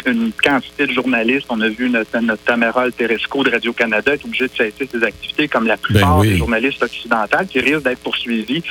quantité 0.43 0.87
de 0.87 0.91
journalistes. 0.91 1.47
On 1.49 1.61
a 1.61 1.69
vu 1.69 1.89
notre, 1.89 2.17
notre 2.19 2.43
Tameral 2.43 2.91
Teresco 2.93 3.43
de 3.43 3.51
Radio-Canada 3.51 4.13
être 4.13 4.25
obligé 4.25 4.47
de 4.47 4.53
cesser 4.55 4.89
ses 4.91 5.03
activités 5.03 5.47
comme 5.47 5.67
la 5.67 5.77
plupart 5.77 6.19
ben 6.19 6.29
des 6.29 6.37
journalistes 6.37 6.81
occidentaux 6.81 7.45
qui 7.49 7.59
risquent 7.59 7.83
d'être 7.83 7.99
poursuivis 7.99 8.63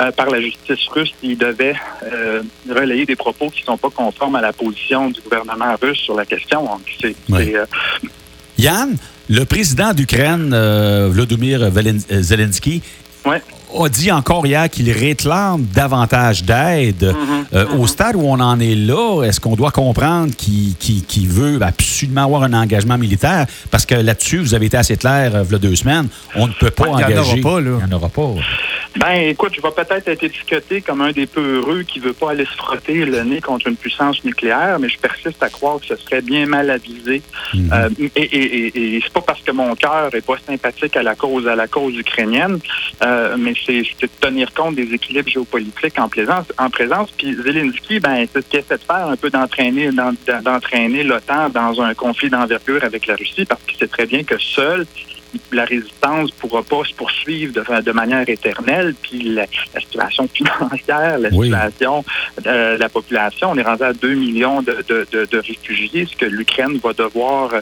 euh, 0.00 0.10
par 0.12 0.30
la 0.30 0.40
justice 0.40 0.86
russe 0.88 1.12
s'ils 1.20 1.36
devaient 1.36 1.74
euh, 2.04 2.42
relayer 2.68 3.04
des 3.06 3.16
propos 3.16 3.50
qui 3.50 3.62
ne 3.62 3.66
sont 3.66 3.76
pas 3.76 3.90
conformes 3.90 4.36
à 4.36 4.40
la 4.40 4.52
position 4.52 5.10
du 5.10 5.20
gouvernement 5.20 5.74
russe 5.80 5.98
sur 5.98 6.14
la 6.14 6.24
question. 6.24 6.68
C'est, 7.00 7.14
euh, 7.30 7.66
Yann, 8.60 8.96
le 9.28 9.44
président 9.44 9.94
d'Ukraine, 9.94 10.50
euh, 10.52 11.08
Vladimir 11.10 11.70
Zelensky, 12.10 12.82
a 13.24 13.88
dit 13.88 14.10
encore 14.10 14.46
hier 14.46 14.68
qu'il 14.68 14.90
réclame 14.90 15.64
davantage 15.64 16.44
d'aide. 16.44 17.04
Mm-hmm. 17.04 17.54
Euh, 17.54 17.66
au 17.68 17.84
mm-hmm. 17.84 17.88
stade 17.88 18.16
où 18.16 18.22
on 18.22 18.38
en 18.40 18.60
est 18.60 18.74
là, 18.74 19.22
est-ce 19.22 19.40
qu'on 19.40 19.56
doit 19.56 19.70
comprendre 19.70 20.34
qu'il 20.36 21.28
veut 21.28 21.58
absolument 21.62 22.24
avoir 22.24 22.42
un 22.42 22.52
engagement 22.52 22.98
militaire? 22.98 23.46
Parce 23.70 23.86
que 23.86 23.94
là-dessus, 23.94 24.38
vous 24.38 24.54
avez 24.54 24.66
été 24.66 24.76
assez 24.76 24.96
clair 24.96 25.34
euh, 25.34 25.44
il 25.46 25.52
y 25.52 25.54
a 25.54 25.58
deux 25.58 25.76
semaines, 25.76 26.08
on 26.34 26.46
ne 26.46 26.52
peut 26.52 26.70
pas 26.70 26.88
engager. 26.88 27.36
Il 27.36 27.42
n'y 27.42 27.46
en 27.46 27.48
aura 27.48 27.54
pas. 27.54 27.60
Là. 27.60 27.70
Il 27.80 27.86
n'y 27.86 27.94
en 27.94 27.96
aura 27.96 28.08
pas. 28.08 28.34
Ben, 28.96 29.28
écoute, 29.28 29.52
je 29.54 29.62
vais 29.62 29.70
peut-être 29.70 30.08
être 30.08 30.24
étiqueté 30.24 30.80
comme 30.80 31.00
un 31.00 31.12
des 31.12 31.26
peu 31.26 31.58
heureux 31.58 31.84
qui 31.84 32.00
veut 32.00 32.12
pas 32.12 32.32
aller 32.32 32.44
se 32.44 32.56
frotter 32.56 33.04
le 33.04 33.22
nez 33.22 33.40
contre 33.40 33.68
une 33.68 33.76
puissance 33.76 34.24
nucléaire, 34.24 34.78
mais 34.80 34.88
je 34.88 34.98
persiste 34.98 35.40
à 35.42 35.48
croire 35.48 35.78
que 35.80 35.86
ce 35.86 35.96
serait 35.96 36.22
bien 36.22 36.46
mal 36.46 36.70
avisé. 36.70 37.22
Mhm. 37.54 37.70
euh, 37.72 37.88
et 38.16 38.22
et, 38.22 38.96
et, 38.96 39.00
c'est 39.00 39.12
pas 39.12 39.20
parce 39.20 39.42
que 39.42 39.52
mon 39.52 39.74
cœur 39.76 40.12
est 40.12 40.26
pas 40.26 40.36
sympathique 40.44 40.96
à 40.96 41.02
la 41.02 41.14
cause 41.14 41.46
à 41.46 41.54
la 41.54 41.68
cause 41.68 41.96
ukrainienne, 41.96 42.58
euh, 43.04 43.36
mais 43.38 43.54
c'est 43.64 43.82
de 43.82 44.08
tenir 44.20 44.52
compte 44.52 44.74
des 44.74 44.92
équilibres 44.92 45.30
géopolitiques 45.30 45.98
en 45.98 46.08
présence. 46.08 46.46
En 46.58 46.68
présence. 46.68 47.10
Puis 47.12 47.34
Zelensky, 47.34 48.00
ben, 48.00 48.26
c'est 48.32 48.42
ce 48.42 48.48
qu'il 48.48 48.60
essaie 48.60 48.76
de 48.76 48.82
faire, 48.82 49.06
un 49.06 49.16
peu 49.16 49.30
d'entraîner 49.30 49.90
d'entraîner 50.42 51.04
l'OTAN 51.04 51.48
dans 51.50 51.80
un 51.80 51.94
conflit 51.94 52.28
d'envergure 52.28 52.82
avec 52.82 53.06
la 53.06 53.14
Russie, 53.14 53.44
parce 53.44 53.62
qu'il 53.62 53.78
sait 53.78 53.88
très 53.88 54.06
bien 54.06 54.24
que 54.24 54.38
seul 54.38 54.86
la 55.52 55.64
résistance 55.64 56.30
ne 56.30 56.34
pourra 56.38 56.62
pas 56.62 56.84
se 56.84 56.94
poursuivre 56.94 57.52
de, 57.52 57.82
de 57.82 57.92
manière 57.92 58.28
éternelle, 58.28 58.94
puis 59.00 59.22
la, 59.22 59.46
situation 59.78 60.28
financière, 60.32 61.18
la 61.18 61.30
situation 61.30 62.04
de 62.42 62.78
la 62.78 62.88
population, 62.88 63.50
on 63.50 63.56
est 63.56 63.62
rendu 63.62 63.82
à 63.82 63.92
2 63.92 64.14
millions 64.14 64.62
de, 64.62 64.84
de, 64.88 65.26
de 65.30 65.38
réfugiés, 65.38 66.06
ce 66.10 66.16
que 66.16 66.26
l'Ukraine 66.26 66.78
va 66.82 66.92
devoir 66.92 67.52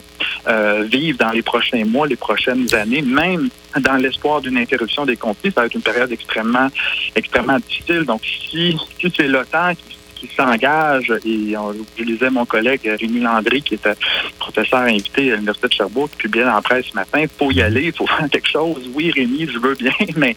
euh, 0.47 0.83
vivre 0.89 1.17
dans 1.17 1.31
les 1.31 1.41
prochains 1.41 1.85
mois, 1.85 2.07
les 2.07 2.15
prochaines 2.15 2.73
années, 2.73 3.01
même 3.01 3.49
dans 3.79 3.95
l'espoir 3.95 4.41
d'une 4.41 4.57
interruption 4.57 5.05
des 5.05 5.15
conflits, 5.15 5.51
ça 5.51 5.61
va 5.61 5.67
être 5.67 5.75
une 5.75 5.81
période 5.81 6.11
extrêmement, 6.11 6.67
extrêmement 7.15 7.57
difficile. 7.59 8.03
Donc, 8.03 8.21
si, 8.23 8.77
si 8.99 9.13
c'est 9.15 9.27
l'OTAN 9.27 9.73
qui 9.75 9.98
qui 10.19 10.35
s'engage, 10.35 11.11
et 11.25 11.55
je 11.97 12.03
lisais 12.03 12.29
mon 12.29 12.45
collègue 12.45 12.81
Rémi 12.99 13.21
Landry, 13.21 13.61
qui 13.61 13.75
était 13.75 13.95
professeur 14.37 14.79
invité 14.79 15.31
à 15.31 15.35
l'Université 15.35 15.67
de 15.67 15.73
Sherbrooke, 15.73 16.11
qui 16.11 16.17
publiait 16.17 16.45
dans 16.45 16.55
la 16.55 16.61
presse 16.61 16.85
ce 16.87 16.95
matin, 16.95 17.21
il 17.21 17.29
faut 17.29 17.51
y 17.51 17.61
aller, 17.61 17.85
il 17.85 17.93
faut 17.93 18.07
faire 18.17 18.29
quelque 18.29 18.49
chose. 18.49 18.89
Oui, 18.93 19.11
Rémi, 19.11 19.47
je 19.51 19.59
veux 19.59 19.75
bien, 19.75 19.93
mais 20.15 20.35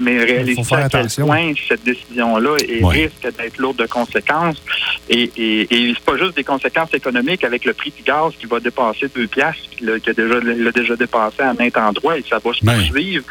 mais 0.00 0.18
réaliser 0.24 0.60
à 0.72 0.88
quel 0.88 1.06
point 1.24 1.52
cette 1.68 1.84
décision-là 1.84 2.50
Ouais. 2.82 3.02
risque 3.02 3.22
d'être 3.38 3.58
lourde 3.58 3.76
de 3.78 3.86
conséquences. 3.86 4.62
Et, 5.08 5.30
et, 5.36 5.62
et 5.62 5.94
c'est 5.94 6.04
pas 6.04 6.16
juste 6.16 6.36
des 6.36 6.44
conséquences 6.44 6.92
économiques 6.94 7.44
avec 7.44 7.64
le 7.64 7.72
prix 7.74 7.92
du 7.96 8.02
gaz 8.02 8.32
qui 8.38 8.46
va 8.46 8.60
dépasser 8.60 9.08
2 9.14 9.26
piastres, 9.28 9.62
qui 9.76 9.88
a 10.10 10.12
déjà, 10.12 10.34
l'a 10.40 10.72
déjà 10.72 10.96
dépassé 10.96 11.42
à 11.42 11.52
maintes 11.54 11.76
endroits 11.76 12.18
et 12.18 12.24
ça 12.28 12.38
va 12.44 12.52
se 12.52 12.64
Ouais. 12.64 12.74
poursuivre 12.74 13.24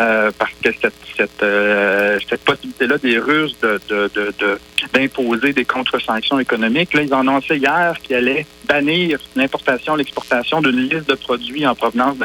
euh, 0.00 0.30
parce 0.38 0.52
que 0.62 0.70
cette, 0.80 0.92
cette, 1.16 1.42
euh, 1.42 2.18
cette 2.28 2.42
possibilité-là 2.44 2.98
des 2.98 3.18
Russes 3.18 3.56
de, 3.62 3.80
de, 3.88 4.10
de, 4.14 4.34
de- 4.38 4.58
d'imposer 4.92 5.52
des 5.52 5.64
contre-sanctions 5.64 6.38
économiques, 6.40 6.92
là, 6.94 7.02
ils 7.02 7.14
ont 7.14 7.20
annoncé 7.20 7.56
hier 7.56 7.94
qu'ils 8.02 8.16
allaient 8.16 8.44
bannir 8.68 9.18
l'importation, 9.36 9.94
l'exportation 9.96 10.60
d'une 10.60 10.88
liste 10.88 11.08
de 11.08 11.14
produits 11.14 11.66
en 11.66 11.74
provenance 11.74 12.16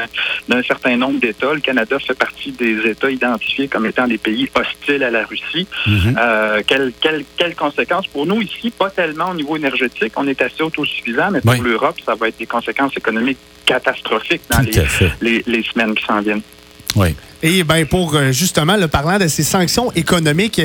d'un 0.48 0.62
certain 0.62 0.96
nombre 0.96 1.20
d'États. 1.20 1.54
Le 1.54 1.60
Canada 1.60 1.98
fait 1.98 2.14
partie 2.18 2.52
des 2.52 2.86
États 2.88 3.10
identifiés 3.10 3.68
comme 3.68 3.86
étant 3.88 4.06
des 4.06 4.18
pays 4.18 4.48
hostiles 4.54 5.02
à 5.02 5.10
la 5.10 5.24
Russie. 5.24 5.66
Mhm. 5.86 6.16
Euh, 6.18 6.62
quelles, 6.66 6.92
quelles, 7.00 7.24
quelles 7.36 7.54
conséquences 7.56 8.06
pour 8.06 8.26
nous 8.26 8.40
ici? 8.42 8.70
Pas 8.70 8.90
tellement 8.90 9.30
au 9.30 9.34
niveau 9.34 9.56
énergétique, 9.56 10.12
on 10.16 10.26
est 10.28 10.40
assez 10.40 10.62
autosuffisant, 10.62 11.30
mais 11.32 11.40
pour 11.40 11.52
Oui. 11.52 11.60
l'Europe, 11.60 11.96
ça 12.04 12.14
va 12.14 12.28
être 12.28 12.38
des 12.38 12.46
conséquences 12.46 12.96
économiques 12.96 13.38
catastrophiques 13.66 14.42
dans 14.50 14.60
les, 14.60 14.72
fait. 14.72 15.10
les, 15.20 15.42
les 15.46 15.62
semaines 15.62 15.94
qui 15.94 16.04
s'en 16.04 16.20
viennent. 16.20 16.42
Oui. 16.96 17.14
Et 17.42 17.62
ben 17.64 17.84
pour 17.86 18.14
euh, 18.16 18.32
justement 18.32 18.76
le 18.76 18.88
parlant 18.88 19.18
de 19.18 19.28
ces 19.28 19.42
sanctions 19.44 19.92
économiques, 19.92 20.62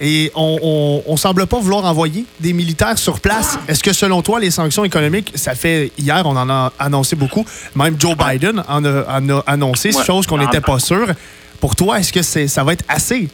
et 0.00 0.32
on, 0.34 0.58
on, 0.62 1.02
on 1.06 1.16
semble 1.16 1.46
pas 1.46 1.58
vouloir 1.60 1.84
envoyer 1.84 2.24
des 2.40 2.52
militaires 2.52 2.98
sur 2.98 3.20
place. 3.20 3.58
Est-ce 3.68 3.82
que 3.82 3.92
selon 3.92 4.22
toi 4.22 4.40
les 4.40 4.50
sanctions 4.50 4.84
économiques, 4.84 5.32
ça 5.36 5.54
fait 5.54 5.92
hier 5.98 6.22
on 6.24 6.36
en 6.36 6.48
a 6.50 6.72
annoncé 6.78 7.14
beaucoup, 7.14 7.44
même 7.76 7.96
Joe 8.00 8.16
Biden 8.16 8.64
en 8.68 8.84
a, 8.84 9.20
en 9.20 9.28
a 9.28 9.44
annoncé, 9.46 9.94
Ouais. 9.94 10.04
chose 10.04 10.26
qu'on 10.26 10.38
n'était 10.38 10.60
pas 10.62 10.78
sûr. 10.80 11.06
Pour 11.60 11.76
toi, 11.76 11.98
est-ce 11.98 12.12
que 12.12 12.22
c'est 12.22 12.48
ça 12.48 12.64
va 12.64 12.72
être 12.72 12.84
assez? 12.88 13.28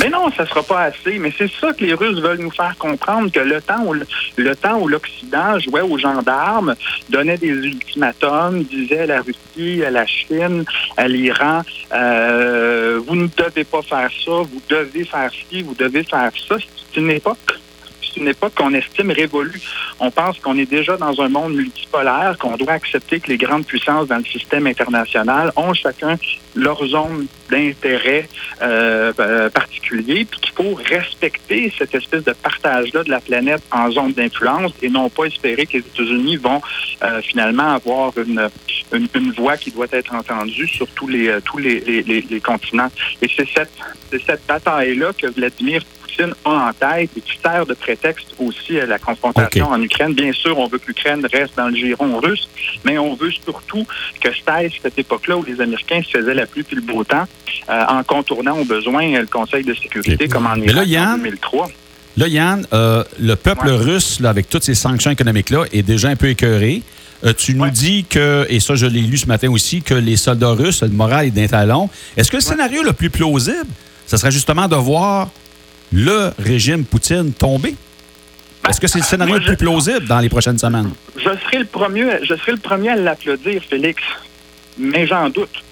Mais 0.00 0.10
non, 0.10 0.30
ça 0.36 0.46
sera 0.46 0.62
pas 0.62 0.82
assez. 0.84 1.18
Mais 1.18 1.32
c'est 1.36 1.50
ça 1.60 1.72
que 1.72 1.84
les 1.84 1.94
Russes 1.94 2.20
veulent 2.20 2.40
nous 2.40 2.50
faire 2.50 2.76
comprendre 2.78 3.30
que 3.30 3.40
le 3.40 3.60
temps 3.60 3.84
où 3.84 3.94
le 3.94 4.56
temps 4.56 4.78
où 4.78 4.88
l'Occident 4.88 5.58
jouait 5.58 5.80
aux 5.80 5.98
gendarmes, 5.98 6.74
donnait 7.08 7.38
des 7.38 7.48
ultimatums, 7.48 8.64
disait 8.64 9.00
à 9.00 9.06
la 9.06 9.22
Russie, 9.22 9.84
à 9.84 9.90
la 9.90 10.06
Chine, 10.06 10.64
à 10.96 11.08
l'Iran, 11.08 11.62
euh, 11.92 13.00
vous 13.06 13.16
ne 13.16 13.28
devez 13.28 13.64
pas 13.64 13.82
faire 13.82 14.10
ça, 14.24 14.30
vous 14.30 14.62
devez 14.68 15.04
faire 15.04 15.30
ci, 15.30 15.62
vous 15.62 15.74
devez 15.74 16.02
faire 16.02 16.30
ça. 16.48 16.56
C'est 16.58 17.00
une 17.00 17.10
époque. 17.10 17.59
C'est 18.12 18.20
une 18.20 18.28
époque 18.28 18.54
qu'on 18.56 18.74
estime 18.74 19.10
révolue. 19.10 19.60
On 20.00 20.10
pense 20.10 20.38
qu'on 20.40 20.56
est 20.58 20.68
déjà 20.70 20.96
dans 20.96 21.20
un 21.20 21.28
monde 21.28 21.54
multipolaire, 21.54 22.36
qu'on 22.38 22.56
doit 22.56 22.72
accepter 22.72 23.20
que 23.20 23.28
les 23.28 23.36
grandes 23.36 23.64
puissances 23.66 24.08
dans 24.08 24.16
le 24.18 24.24
système 24.24 24.66
international 24.66 25.52
ont 25.56 25.74
chacun 25.74 26.16
leur 26.56 26.84
zone 26.86 27.26
d'intérêt 27.50 28.28
euh, 28.62 29.12
euh, 29.20 29.48
particulier, 29.50 30.24
puis 30.24 30.40
qu'il 30.40 30.52
faut 30.54 30.74
respecter 30.74 31.72
cette 31.78 31.94
espèce 31.94 32.24
de 32.24 32.32
partage-là 32.32 33.04
de 33.04 33.10
la 33.10 33.20
planète 33.20 33.62
en 33.70 33.90
zone 33.90 34.12
d'influence 34.12 34.72
et 34.82 34.88
non 34.88 35.08
pas 35.08 35.24
espérer 35.26 35.66
que 35.66 35.74
les 35.74 35.78
États-Unis 35.80 36.36
vont 36.36 36.60
euh, 37.04 37.20
finalement 37.22 37.74
avoir 37.74 38.12
une, 38.18 38.48
une, 38.92 39.08
une 39.14 39.32
voix 39.32 39.56
qui 39.56 39.70
doit 39.70 39.86
être 39.92 40.12
entendue 40.14 40.66
sur 40.66 40.88
tous 40.88 41.06
les, 41.08 41.28
euh, 41.28 41.40
tous 41.44 41.58
les, 41.58 41.80
les, 41.80 42.02
les- 42.02 42.40
continents. 42.40 42.90
Et 43.22 43.28
c'est 43.36 43.46
cette, 43.54 43.70
cette 44.26 44.46
bataille-là 44.46 45.12
que 45.16 45.26
Vladimir 45.28 45.82
Poutine 46.16 46.34
a 46.44 46.50
en 46.68 46.72
tête 46.72 47.10
et 47.16 47.20
qui 47.20 47.38
sert 47.42 47.66
de 47.66 47.74
prétexte 47.74 48.28
aussi 48.38 48.78
à 48.80 48.86
la 48.86 48.98
confrontation 48.98 49.68
en 49.70 49.80
Ukraine. 49.80 50.14
Bien 50.14 50.32
sûr, 50.32 50.58
on 50.58 50.66
veut 50.66 50.78
que 50.78 50.86
l'Ukraine 50.88 51.26
reste 51.32 51.54
dans 51.56 51.68
le 51.68 51.74
giron 51.76 52.18
russe, 52.18 52.48
mais 52.84 52.98
on 52.98 53.14
veut 53.14 53.30
surtout 53.30 53.86
que 54.20 54.28
cesse 54.32 54.72
cette 54.82 54.98
époque-là 54.98 55.36
où 55.38 55.44
les 55.44 55.60
Américains 55.60 56.02
se 56.02 56.18
faisaient 56.18 56.34
la 56.34 56.46
pluie 56.46 56.62
puis 56.62 56.76
le 56.76 56.82
beau 56.82 57.04
temps 57.04 57.24
euh, 57.68 57.84
en 57.88 58.02
contournant 58.02 58.58
au 58.58 58.64
besoin 58.64 59.18
le 59.20 59.26
Conseil 59.26 59.64
de 59.64 59.74
sécurité 59.74 60.28
comme 60.28 60.46
en 60.46 60.56
Mais 60.56 60.66
là, 60.66 60.84
Irak 60.84 60.88
Yann, 60.88 61.08
en 61.08 61.16
2003. 61.18 61.70
Là, 62.16 62.28
Yann, 62.28 62.66
euh, 62.72 63.04
le 63.20 63.36
peuple 63.36 63.68
Ouais. 63.68 63.76
russe, 63.76 64.20
là, 64.20 64.30
avec 64.30 64.48
toutes 64.48 64.64
ces 64.64 64.74
sanctions 64.74 65.10
économiques-là, 65.10 65.64
est 65.72 65.82
déjà 65.82 66.08
un 66.08 66.16
peu 66.16 66.28
écœuré. 66.28 66.82
Euh, 67.24 67.32
tu 67.36 67.54
nous 67.54 67.64
Ouais. 67.64 67.70
dis 67.70 68.04
que, 68.04 68.46
et 68.48 68.60
ça 68.60 68.74
je 68.74 68.86
l'ai 68.86 69.00
lu 69.02 69.16
ce 69.18 69.26
matin 69.26 69.50
aussi, 69.50 69.82
que 69.82 69.94
les 69.94 70.16
soldats 70.16 70.50
russes, 70.50 70.82
le 70.82 70.88
moral 70.88 71.26
est 71.26 71.30
d'un 71.30 71.46
talon. 71.46 71.88
Est-ce 72.16 72.30
que 72.30 72.36
le 72.38 72.42
scénario 72.42 72.82
le 72.82 72.92
plus 72.94 73.10
plausible, 73.10 73.66
ce 74.06 74.16
serait 74.16 74.30
justement 74.32 74.66
de 74.68 74.74
voir 74.76 75.28
le 75.92 76.32
régime 76.38 76.84
Poutine 76.84 77.32
tomber? 77.32 77.74
Est-ce 78.68 78.80
que 78.80 78.86
c'est 78.86 78.98
le 78.98 79.04
scénario 79.04 79.38
le 79.38 79.44
plus 79.44 79.56
plausible 79.56 80.06
dans 80.06 80.20
les 80.20 80.28
prochaines 80.28 80.58
semaines? 80.58 80.90
Je 81.16 81.22
serai 81.22 81.58
le 81.58 81.64
premier, 81.64 82.18
je 82.22 82.34
serai 82.34 82.52
le 82.52 82.58
premier 82.58 82.90
à 82.90 82.96
l'applaudir, 82.96 83.62
Félix, 83.68 84.02
mais 84.78 85.06
j'en 85.06 85.28
doute. 85.30 85.64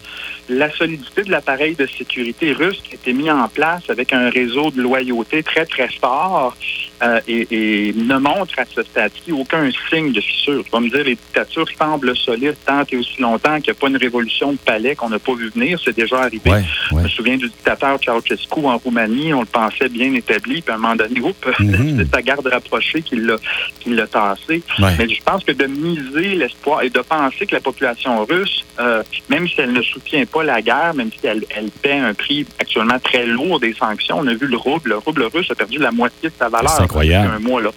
La 0.49 0.71
solidité 0.73 1.23
de 1.25 1.31
l'appareil 1.31 1.75
de 1.75 1.87
sécurité 1.87 2.53
russe 2.53 2.81
qui 2.83 2.93
a 2.93 2.95
été 2.95 3.13
mis 3.13 3.31
en 3.31 3.47
place 3.49 3.83
avec 3.91 4.13
un 4.15 4.31
réseau 4.31 4.71
de 4.71 4.81
loyauté 4.81 5.43
très, 5.43 5.67
très 5.67 5.89
fort 6.01 6.57
euh, 7.03 7.21
et, 7.29 7.47
et 7.89 7.93
ne 7.95 8.17
montre 8.19 8.59
à 8.59 8.65
ce 8.65 8.83
stade-ci 8.83 9.33
aucun 9.33 9.69
signe 9.91 10.13
de 10.13 10.21
fissure. 10.21 10.65
Tu 10.65 10.71
vas 10.71 10.81
me 10.81 10.89
dire, 10.89 11.05
les 11.05 11.15
dictatures 11.17 11.67
semblent 11.79 12.17
solides 12.17 12.57
tant 12.67 12.83
et 12.91 12.97
aussi 12.97 13.21
longtemps 13.21 13.57
qu'il 13.61 13.73
n'y 13.73 13.79
a 13.79 13.81
pas 13.81 13.89
une 13.89 13.97
révolution 13.97 14.53
de 14.53 14.59
palais 14.59 14.95
qu'on 14.97 15.09
n'a 15.11 15.19
pas 15.19 15.35
vu 15.35 15.51
venir. 15.51 15.79
C'est 15.85 15.97
déjà 15.97 16.23
arrivé. 16.23 16.51
Ouais, 16.51 16.63
Je 16.91 16.95
ouais. 16.97 17.03
me 17.03 17.09
souviens 17.09 17.37
du 17.37 17.47
dictateur 17.49 17.99
Ceausescu 18.05 18.61
en 18.65 18.79
Roumanie. 18.79 19.33
On 19.35 19.41
le 19.41 19.47
pensait 19.47 19.89
bien 19.89 20.13
établi. 20.15 20.63
Puis 20.63 20.73
à 20.73 20.75
un 20.77 20.79
moment 20.79 20.97
donné, 20.97 21.21
oups, 21.21 21.37
Mhm. 21.61 21.97
c'est 21.99 22.15
sa 22.15 22.23
garde 22.23 22.47
rapprochée 22.47 23.03
qui 23.03 23.17
l'a 23.17 23.37
qui 23.81 23.91
l'a 23.91 24.07
tassé. 24.07 24.63
Ouais. 24.79 24.95
Mais 24.99 25.09
je 25.09 25.23
pense 25.23 25.45
que 25.45 25.53
de 25.53 25.67
miser 25.67 26.35
l'espoir 26.35 26.83
et 26.83 26.91
de 26.91 27.01
penser 27.01 27.47
que 27.47 27.55
la 27.55 27.61
population 27.61 28.25
russe, 28.25 28.65
euh, 28.81 29.03
même 29.29 29.47
si 29.49 29.61
elle 29.61 29.73
ne 29.73 29.83
soutient 29.83 30.25
pas 30.27 30.43
la 30.43 30.61
guerre, 30.63 30.95
même 30.95 31.11
si 31.13 31.27
elle, 31.27 31.45
elle 31.55 31.71
paie 31.71 31.99
un 31.99 32.15
prix 32.15 32.47
actuellement 32.59 32.99
très 32.99 33.27
lourd 33.27 33.61
des 33.61 33.73
sanctions, 33.75 34.19
on 34.19 34.27
a 34.27 34.35
vu 34.35 34.47
le 34.47 34.57
rouble. 34.57 34.91
Le 34.91 34.97
rouble 34.99 35.25
russe 35.33 35.51
a 35.51 35.55
perdu 35.55 35.79
la 35.79 35.91
moitié 35.91 36.29
de 36.29 36.35
sa 36.39 36.49
valeur 36.49 36.88
incroyable. 36.89 37.33
un 37.37 37.39
mois. 37.39 37.61
Là. 37.63 37.71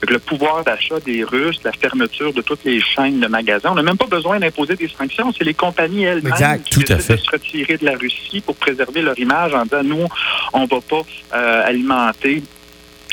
Que 0.00 0.12
le 0.12 0.18
pouvoir 0.18 0.64
d'achat 0.64 0.98
des 1.04 1.22
Russes, 1.24 1.60
la 1.64 1.72
fermeture 1.72 2.32
de 2.32 2.42
toutes 2.42 2.64
les 2.64 2.80
chaînes 2.80 3.20
de 3.20 3.26
magasins, 3.26 3.70
on 3.72 3.74
n'a 3.74 3.82
même 3.82 3.96
pas 3.96 4.06
besoin 4.06 4.38
d'imposer 4.40 4.76
des 4.76 4.88
sanctions. 4.88 5.32
C'est 5.36 5.44
les 5.44 5.54
compagnies 5.54 6.04
elles-mêmes 6.04 6.62
qui 6.64 6.80
décident 6.80 7.14
de 7.14 7.20
se 7.20 7.30
retirer 7.30 7.76
de 7.76 7.84
la 7.84 7.96
Russie 7.96 8.40
pour 8.44 8.56
préserver 8.56 9.02
leur 9.02 9.18
image 9.18 9.54
en 9.54 9.64
disant, 9.64 9.82
nous, 9.84 10.06
on 10.52 10.64
va 10.64 10.78
pas 10.80 11.02
euh, 11.34 11.66
alimenter 11.66 12.42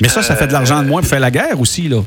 Mais 0.02 0.10
ça, 0.10 0.22
ça 0.22 0.36
fait 0.36 0.48
de 0.48 0.54
l'argent 0.54 0.82
de 0.82 0.88
moins 0.88 1.02
pour 1.02 1.10
faire 1.10 1.20
la 1.20 1.32
guerre 1.32 1.60
aussi, 1.60 1.90
là. 1.90 2.02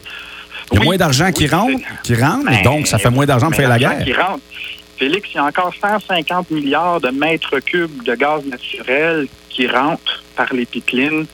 Il 0.70 0.76
y 0.76 0.78
a 0.78 0.80
Oui, 0.80 0.86
moins 0.86 0.96
d'argent 0.96 1.26
oui, 1.26 1.32
qui 1.34 1.46
rentre, 1.48 1.84
qui 2.02 2.14
rentre, 2.14 2.62
donc 2.62 2.86
ça 2.86 2.96
fait 2.98 3.10
moins 3.10 3.26
d'argent 3.26 3.48
pour 3.48 3.56
faire 3.56 3.68
la 3.68 3.78
guerre. 3.78 4.04
Qui 4.04 4.14
rentre. 4.14 4.40
Félix, 4.96 5.28
il 5.34 5.36
y 5.36 5.38
a 5.38 5.44
encore 5.44 5.72
150 5.80 6.50
milliards 6.50 7.00
de 7.00 7.10
mètres 7.10 7.58
cubes 7.58 8.02
de 8.04 8.14
gaz 8.14 8.44
naturel 8.46 9.26
qui 9.50 9.66
rentrent 9.66 10.22
par 10.36 10.52
les 10.54 10.64
pipelines 10.64 11.26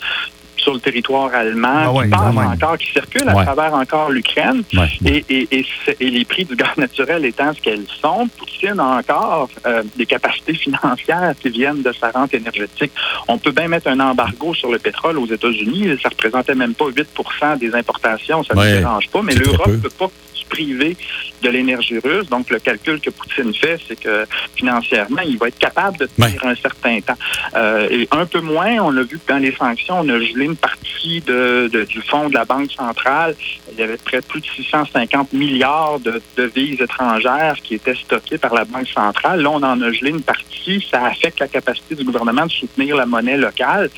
sur 0.59 0.75
le 0.75 0.81
territoire 0.81 1.33
allemand, 1.35 1.69
Ah 1.85 1.93
ouais, 1.93 2.05
qui 2.09 2.19
même. 2.19 2.39
encore, 2.39 2.77
qui 2.79 2.91
circulent 2.93 3.29
à 3.29 3.45
travers 3.45 3.75
encore 3.75 4.11
l'Ukraine. 4.11 4.63
Ouais. 4.75 4.89
Et, 5.05 5.25
et, 5.29 5.49
et, 5.59 5.67
c'est- 5.85 5.97
et 6.01 6.11
les 6.11 6.25
prix 6.25 6.45
du 6.45 6.57
gaz 6.57 6.69
naturel 6.77 7.25
étant 7.25 7.53
ce 7.55 7.61
qu'elles 7.61 7.87
sont, 8.01 8.29
Poutine 8.39 8.79
a 8.81 8.99
encore 8.99 9.49
euh, 9.67 9.83
des 9.97 10.07
capacités 10.07 10.55
financières 10.55 11.35
qui 11.41 11.49
viennent 11.51 11.83
de 11.83 11.93
sa 11.93 12.11
rente 12.11 12.35
énergétique. 12.35 12.93
On 13.29 13.39
peut 13.39 13.53
bien 13.53 13.69
mettre 13.69 13.89
un 13.89 14.01
embargo 14.01 14.55
sur 14.55 14.71
le 14.71 14.79
pétrole 14.79 15.19
aux 15.19 15.27
États-Unis. 15.27 15.99
Ça 16.03 16.09
représentait 16.09 16.55
même 16.55 16.75
pas 16.75 16.87
8% 16.87 17.59
des 17.59 17.75
importations. 17.75 18.43
Ça 18.45 18.55
ne 18.55 18.63
dérange 18.79 19.09
pas. 19.09 19.23
Mais 19.23 19.35
l'Europe 19.35 19.69
ne 19.69 19.77
peut 19.77 19.91
pas 19.91 20.11
se 20.49 20.55
priver 20.57 20.97
de 21.43 21.49
l'énergie 21.51 21.99
russe. 21.99 22.29
Donc, 22.29 22.51
le 22.51 22.59
calcul 22.59 23.01
que 23.01 23.11
Poutine 23.11 23.55
fait, 23.55 23.79
c'est 23.87 23.99
que 24.01 24.25
financièrement, 24.57 25.23
il 25.25 25.39
va 25.39 25.49
être 25.49 25.59
capable 25.59 25.99
de 25.99 26.07
tenir 26.07 26.45
un 26.45 26.55
certain 26.55 27.01
temps. 27.01 27.15
Euh, 27.55 27.89
et 27.91 28.09
un 28.11 28.27
peu 28.27 28.41
moins, 28.41 28.79
on 28.81 28.91
l'a 28.91 29.03
vu 29.03 29.19
que 29.19 29.29
dans 29.33 29.39
les 29.39 29.55
sanctions, 29.55 30.01
on 30.01 30.09
a 30.09 30.19
gelé 30.19 30.45
une 30.47 30.57
partie 30.57 31.21
de, 31.21 31.69
de- 31.73 31.85
du 31.85 32.01
fonds 32.03 32.29
de 32.29 32.35
la 32.35 32.45
Banque 32.45 32.73
centrale. 32.73 33.35
Il 33.73 33.79
y 33.79 33.83
avait 33.83 33.97
près 33.99 34.19
de 34.21 34.27
plus 34.27 34.41
de 34.41 34.47
650 34.47 35.33
milliards 35.33 36.01
de 36.01 36.21
devises 36.37 36.81
étrangères 36.81 37.57
qui 37.63 37.75
étaient 37.75 37.95
stockées 37.95 38.39
par 38.39 38.55
la 38.55 38.65
Banque 38.65 38.89
centrale. 38.89 39.41
Là, 39.43 39.51
on 39.51 39.63
en 39.63 39.81
a 39.81 39.93
gelé 39.93 40.11
une 40.11 40.23
partie. 40.23 40.85
Ça 40.91 41.05
affecte 41.07 41.41
la 41.41 41.49
capacité 41.49 41.95
du 41.95 42.05
gouvernement 42.05 42.47
de 42.47 42.51
soutenir 42.51 42.97
la 42.97 43.07
monnaie 43.07 43.37
locale. 43.37 43.91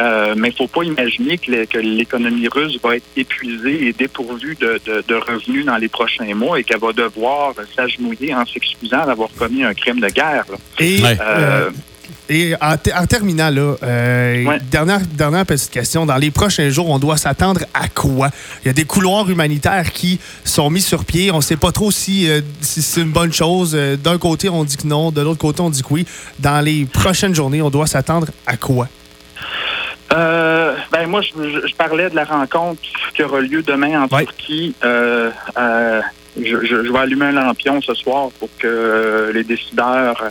Euh, 0.00 0.34
mais 0.36 0.48
il 0.48 0.52
ne 0.52 0.56
faut 0.56 0.66
pas 0.66 0.82
imaginer 0.84 1.38
que 1.38 1.50
l'é- 1.50 1.66
que 1.66 1.78
l'économie 1.78 2.48
russe 2.48 2.78
va 2.82 2.96
être 2.96 3.06
épuisée 3.16 3.86
et 3.88 3.92
dépourvue 3.92 4.56
de, 4.60 4.80
de- 4.84 5.04
de 5.06 5.14
revenus 5.14 5.64
dans 5.66 5.76
les 5.76 5.88
prochains 5.88 6.34
mois 6.34 6.58
et 6.58 6.64
qu'elle 6.64 6.80
va 6.80 6.92
devoir 6.92 7.54
s'agenouiller 7.76 8.34
en 8.34 8.44
s'excusant 8.44 9.06
d'avoir 9.06 9.28
commis 9.38 9.62
un 9.62 9.72
crime 9.74 10.00
de 10.00 10.08
guerre. 10.08 10.44
là. 10.50 10.56
Et, 10.80 11.00
Ouais. 11.00 11.16
euh, 11.20 11.70
et 12.28 12.54
en, 12.60 12.76
te- 12.76 12.90
en 12.90 13.06
terminant, 13.06 13.50
là, 13.50 13.76
euh, 13.82 14.44
Ouais. 14.44 14.58
dernière, 14.70 15.00
dernière 15.00 15.46
petite 15.46 15.70
question. 15.70 16.06
Dans 16.06 16.16
les 16.16 16.30
prochains 16.32 16.70
jours, 16.70 16.88
on 16.90 16.98
doit 16.98 17.16
s'attendre 17.16 17.60
à 17.72 17.86
quoi? 17.88 18.30
Il 18.64 18.66
y 18.66 18.70
a 18.70 18.72
des 18.72 18.84
couloirs 18.86 19.30
humanitaires 19.30 19.92
qui 19.92 20.18
sont 20.44 20.70
mis 20.70 20.80
sur 20.82 21.04
pied. 21.04 21.30
On 21.30 21.36
ne 21.36 21.42
sait 21.42 21.56
pas 21.56 21.70
trop 21.70 21.90
si, 21.92 22.28
euh, 22.28 22.40
si 22.60 22.82
c'est 22.82 23.02
une 23.02 23.10
bonne 23.12 23.32
chose. 23.32 23.74
Euh, 23.74 23.96
D'un 23.96 24.18
côté, 24.18 24.48
on 24.48 24.64
dit 24.64 24.76
que 24.76 24.86
non. 24.88 25.12
De 25.12 25.20
l'autre 25.20 25.38
côté, 25.40 25.60
on 25.60 25.70
dit 25.70 25.82
que 25.82 25.88
oui. 25.92 26.06
Dans 26.40 26.60
les 26.64 26.84
prochaines 26.84 27.34
journées, 27.34 27.62
on 27.62 27.70
doit 27.70 27.86
s'attendre 27.86 28.26
à 28.46 28.56
quoi? 28.56 28.88
Euh, 30.14 30.76
ben 30.92 31.06
moi, 31.08 31.20
je, 31.22 31.30
je- 31.66 31.74
parlais 31.74 32.08
de 32.08 32.14
la 32.14 32.24
rencontre 32.24 32.80
qui 33.14 33.22
aura 33.24 33.40
lieu 33.40 33.62
demain 33.62 34.02
en 34.02 34.14
Ouais. 34.14 34.24
Turquie. 34.24 34.74
Euh, 34.84 35.30
euh, 35.58 36.00
je, 36.40 36.64
je- 36.64 36.84
je 36.84 36.92
vais 36.92 36.98
allumer 36.98 37.26
un 37.26 37.32
lampion 37.32 37.80
ce 37.80 37.94
soir 37.94 38.28
pour 38.38 38.48
que 38.58 38.66
euh, 38.66 39.32
les 39.32 39.44
décideurs 39.44 40.22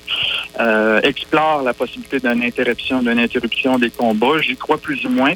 euh, 0.59 0.99
explore 1.01 1.63
la 1.63 1.73
possibilité 1.73 2.19
d'une 2.19 2.43
interruption, 2.43 3.01
d'une 3.01 3.19
interruption 3.19 3.77
des 3.79 3.89
combats. 3.89 4.39
J'y 4.41 4.55
crois 4.55 4.77
plus 4.77 5.03
ou 5.05 5.09
moins. 5.09 5.33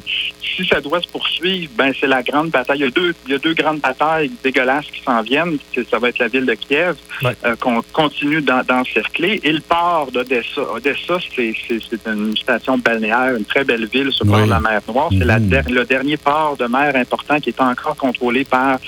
Si 0.56 0.66
ça 0.66 0.80
doit 0.80 1.00
se 1.00 1.08
poursuivre, 1.08 1.70
ben 1.76 1.92
c'est 1.98 2.06
la 2.06 2.22
grande 2.22 2.50
bataille. 2.50 2.78
Il 2.78 2.84
y 2.84 2.86
a 2.86 2.90
deux, 2.90 3.14
il 3.26 3.32
y 3.32 3.34
a 3.34 3.38
deux 3.38 3.54
grandes 3.54 3.80
batailles 3.80 4.30
dégueulasses 4.42 4.86
qui 4.86 5.02
s'en 5.02 5.20
viennent. 5.22 5.58
Ça 5.90 5.98
va 5.98 6.08
être 6.08 6.18
la 6.18 6.28
ville 6.28 6.46
de 6.46 6.54
Kiev 6.54 6.96
Ouais. 7.22 7.36
euh, 7.44 7.56
qu'on 7.56 7.82
continue 7.92 8.40
d'en- 8.42 8.62
d'encercler 8.62 9.40
et 9.42 9.52
le 9.52 9.60
port 9.60 10.10
d'Odessa. 10.12 10.62
Odessa, 10.72 11.18
c'est 11.34 11.54
c'est- 11.66 12.06
une 12.06 12.36
station 12.36 12.78
balnéaire, 12.78 13.34
une 13.36 13.44
très 13.44 13.64
belle 13.64 13.86
ville 13.86 14.10
sur 14.12 14.24
le 14.24 14.30
bord 14.30 14.44
de 14.44 14.50
la 14.50 14.60
mer 14.60 14.80
Noire. 14.88 15.08
C'est 15.10 15.24
Mhm. 15.24 15.48
der- 15.48 15.68
le 15.68 15.84
dernier 15.84 16.16
port 16.16 16.56
de 16.56 16.66
mer 16.66 16.94
important 16.96 17.38
qui 17.40 17.50
est 17.50 17.60
encore 17.60 17.96
contrôlé 17.96 18.44
par 18.44 18.78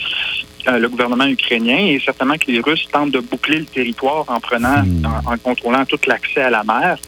euh, 0.69 0.79
le 0.79 0.89
gouvernement 0.89 1.27
ukrainien 1.27 1.79
et 1.79 2.01
certainement 2.05 2.35
que 2.37 2.51
les 2.51 2.61
Russes 2.61 2.87
tentent 2.93 3.11
de 3.13 3.21
boucler 3.21 3.59
le 3.61 3.65
territoire 3.67 4.25
en 4.29 4.41
prenant, 4.41 4.83
Hmm. 4.83 5.05
en, 5.27 5.33
en 5.33 5.39
contrôlant 5.39 5.85
tout 5.85 5.99
l'accès 6.07 6.43
à 6.43 6.51
la 6.51 6.63
mer. 6.65 6.99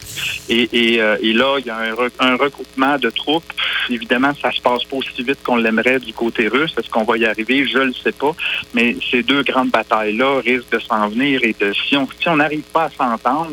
Et, 0.49 0.69
et, 0.73 1.01
euh, 1.01 1.17
et 1.21 1.33
là, 1.33 1.57
il 1.59 1.65
y 1.65 1.69
a 1.69 1.77
un, 1.77 1.91
re- 1.93 2.11
un 2.19 2.35
regroupement 2.35 2.97
de 2.97 3.09
troupes. 3.09 3.51
Évidemment, 3.89 4.33
ça 4.41 4.51
se 4.51 4.61
passe 4.61 4.83
pas 4.83 4.97
aussi 4.97 5.23
vite 5.23 5.39
qu'on 5.43 5.55
l'aimerait 5.57 5.99
du 5.99 6.13
côté 6.13 6.47
russe. 6.47 6.73
Est-ce 6.77 6.89
qu'on 6.89 7.03
va 7.03 7.17
y 7.17 7.25
arriver? 7.25 7.65
Je 7.65 7.79
le 7.79 7.93
sais 7.93 8.11
pas. 8.11 8.31
Mais 8.73 8.95
ces 9.09 9.23
deux 9.23 9.43
grandes 9.43 9.69
batailles-là 9.71 10.41
risquent 10.41 10.71
de 10.71 10.79
s'en 10.79 11.07
venir 11.09 11.39
et 11.43 11.55
de, 11.59 11.73
si 11.73 11.95
on 11.97 12.07
si 12.19 12.27
on 12.29 12.37
n'arrive 12.37 12.63
pas 12.73 12.85
à 12.85 12.89
s'entendre, 12.89 13.51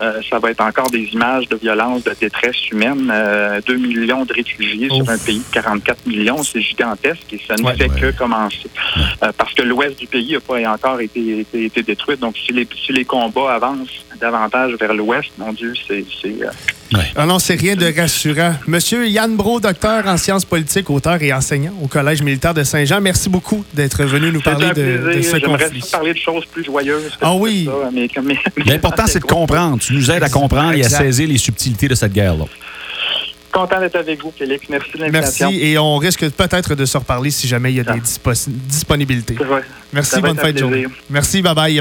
euh, 0.00 0.20
ça 0.28 0.38
va 0.38 0.50
être 0.50 0.60
encore 0.60 0.90
des 0.90 1.04
images 1.12 1.48
de 1.48 1.56
violence, 1.56 2.04
de 2.04 2.12
détresse 2.20 2.70
humaine. 2.70 3.10
Euh, 3.12 3.60
2 3.66 3.76
millions 3.76 4.24
de 4.24 4.32
réfugiés 4.32 4.88
Ouf. 4.90 4.96
sur 5.04 5.08
un 5.10 5.18
pays 5.18 5.38
de 5.38 5.52
44 5.54 6.06
millions, 6.06 6.42
c'est 6.42 6.60
gigantesque 6.60 7.32
et 7.32 7.40
ça 7.46 7.54
ne 7.56 7.62
Ouais. 7.62 7.74
fait 7.76 7.90
Ouais. 7.90 8.00
que 8.00 8.10
commencer. 8.16 8.68
Euh, 9.22 9.32
parce 9.36 9.54
que 9.54 9.62
l'ouest 9.62 9.98
du 9.98 10.06
pays 10.06 10.32
n'a 10.32 10.40
pas 10.40 10.68
encore 10.70 11.00
été, 11.00 11.40
été, 11.40 11.64
été 11.64 11.82
détruit. 11.82 12.16
Donc, 12.16 12.36
si 12.36 12.52
les, 12.52 12.66
si 12.84 12.92
les 12.92 13.04
combats 13.04 13.54
avancent 13.54 14.04
davantage 14.20 14.72
vers 14.74 14.94
l'ouest, 14.94 15.30
mon 15.38 15.52
Dieu, 15.52 15.72
c'est... 15.88 16.04
euh, 16.94 16.98
Ah 17.16 17.26
non, 17.26 17.38
c'est 17.38 17.54
rien 17.54 17.74
de 17.76 17.92
rassurant. 17.98 18.54
Monsieur 18.66 19.08
Yann 19.08 19.36
Bro, 19.36 19.60
docteur 19.60 20.06
en 20.06 20.16
sciences 20.16 20.44
politiques, 20.44 20.88
auteur 20.90 21.20
et 21.22 21.32
enseignant 21.32 21.72
au 21.82 21.86
Collège 21.88 22.22
militaire 22.22 22.54
de 22.54 22.62
Saint-Jean, 22.64 23.00
merci 23.00 23.28
beaucoup 23.28 23.64
d'être 23.74 24.04
venu 24.04 24.30
nous 24.32 24.40
parler 24.40 24.68
de, 24.68 25.14
de 25.16 25.22
ce 25.22 25.38
J'aimerais 25.38 25.64
conflit. 25.64 25.84
parler 25.90 26.12
de 26.12 26.18
choses 26.18 26.44
plus 26.46 26.64
joyeuses. 26.64 27.16
Ah 27.20 27.34
oui. 27.34 27.68
mais- 27.92 28.08
mais- 28.24 28.36
L'important, 28.64 29.04
c'est 29.06 29.20
de 29.20 29.24
comprendre. 29.24 29.78
Tu 29.80 29.94
nous 29.94 30.10
aides 30.10 30.22
à 30.22 30.28
comprendre 30.28 30.72
et 30.72 30.84
à 30.84 30.88
saisir 30.88 31.28
les 31.28 31.38
subtilités 31.38 31.88
de 31.88 31.94
cette 31.94 32.12
guerre-là. 32.12 32.44
Content 33.52 33.80
d'être 33.80 33.96
avec 33.96 34.20
vous, 34.22 34.30
Félix. 34.36 34.66
Merci 34.68 34.90
de 34.94 34.98
l'invitation. 34.98 35.50
Merci 35.50 35.64
et 35.64 35.78
on 35.78 35.96
risque 35.96 36.28
peut-être 36.28 36.74
de 36.74 36.84
se 36.84 36.98
reparler 36.98 37.30
si 37.30 37.48
jamais 37.48 37.72
il 37.72 37.76
y 37.76 37.80
a 37.80 37.84
des 37.84 37.90
Ah. 37.90 37.96
dispo- 37.96 38.48
disponibilités. 38.50 39.38
Ouais. 39.38 39.62
Merci, 39.94 40.20
bonne 40.20 40.36
fête 40.36 40.56
de 40.56 40.60
journée. 40.60 40.86
Merci, 41.08 41.40
bye 41.40 41.54
bye. 41.54 41.80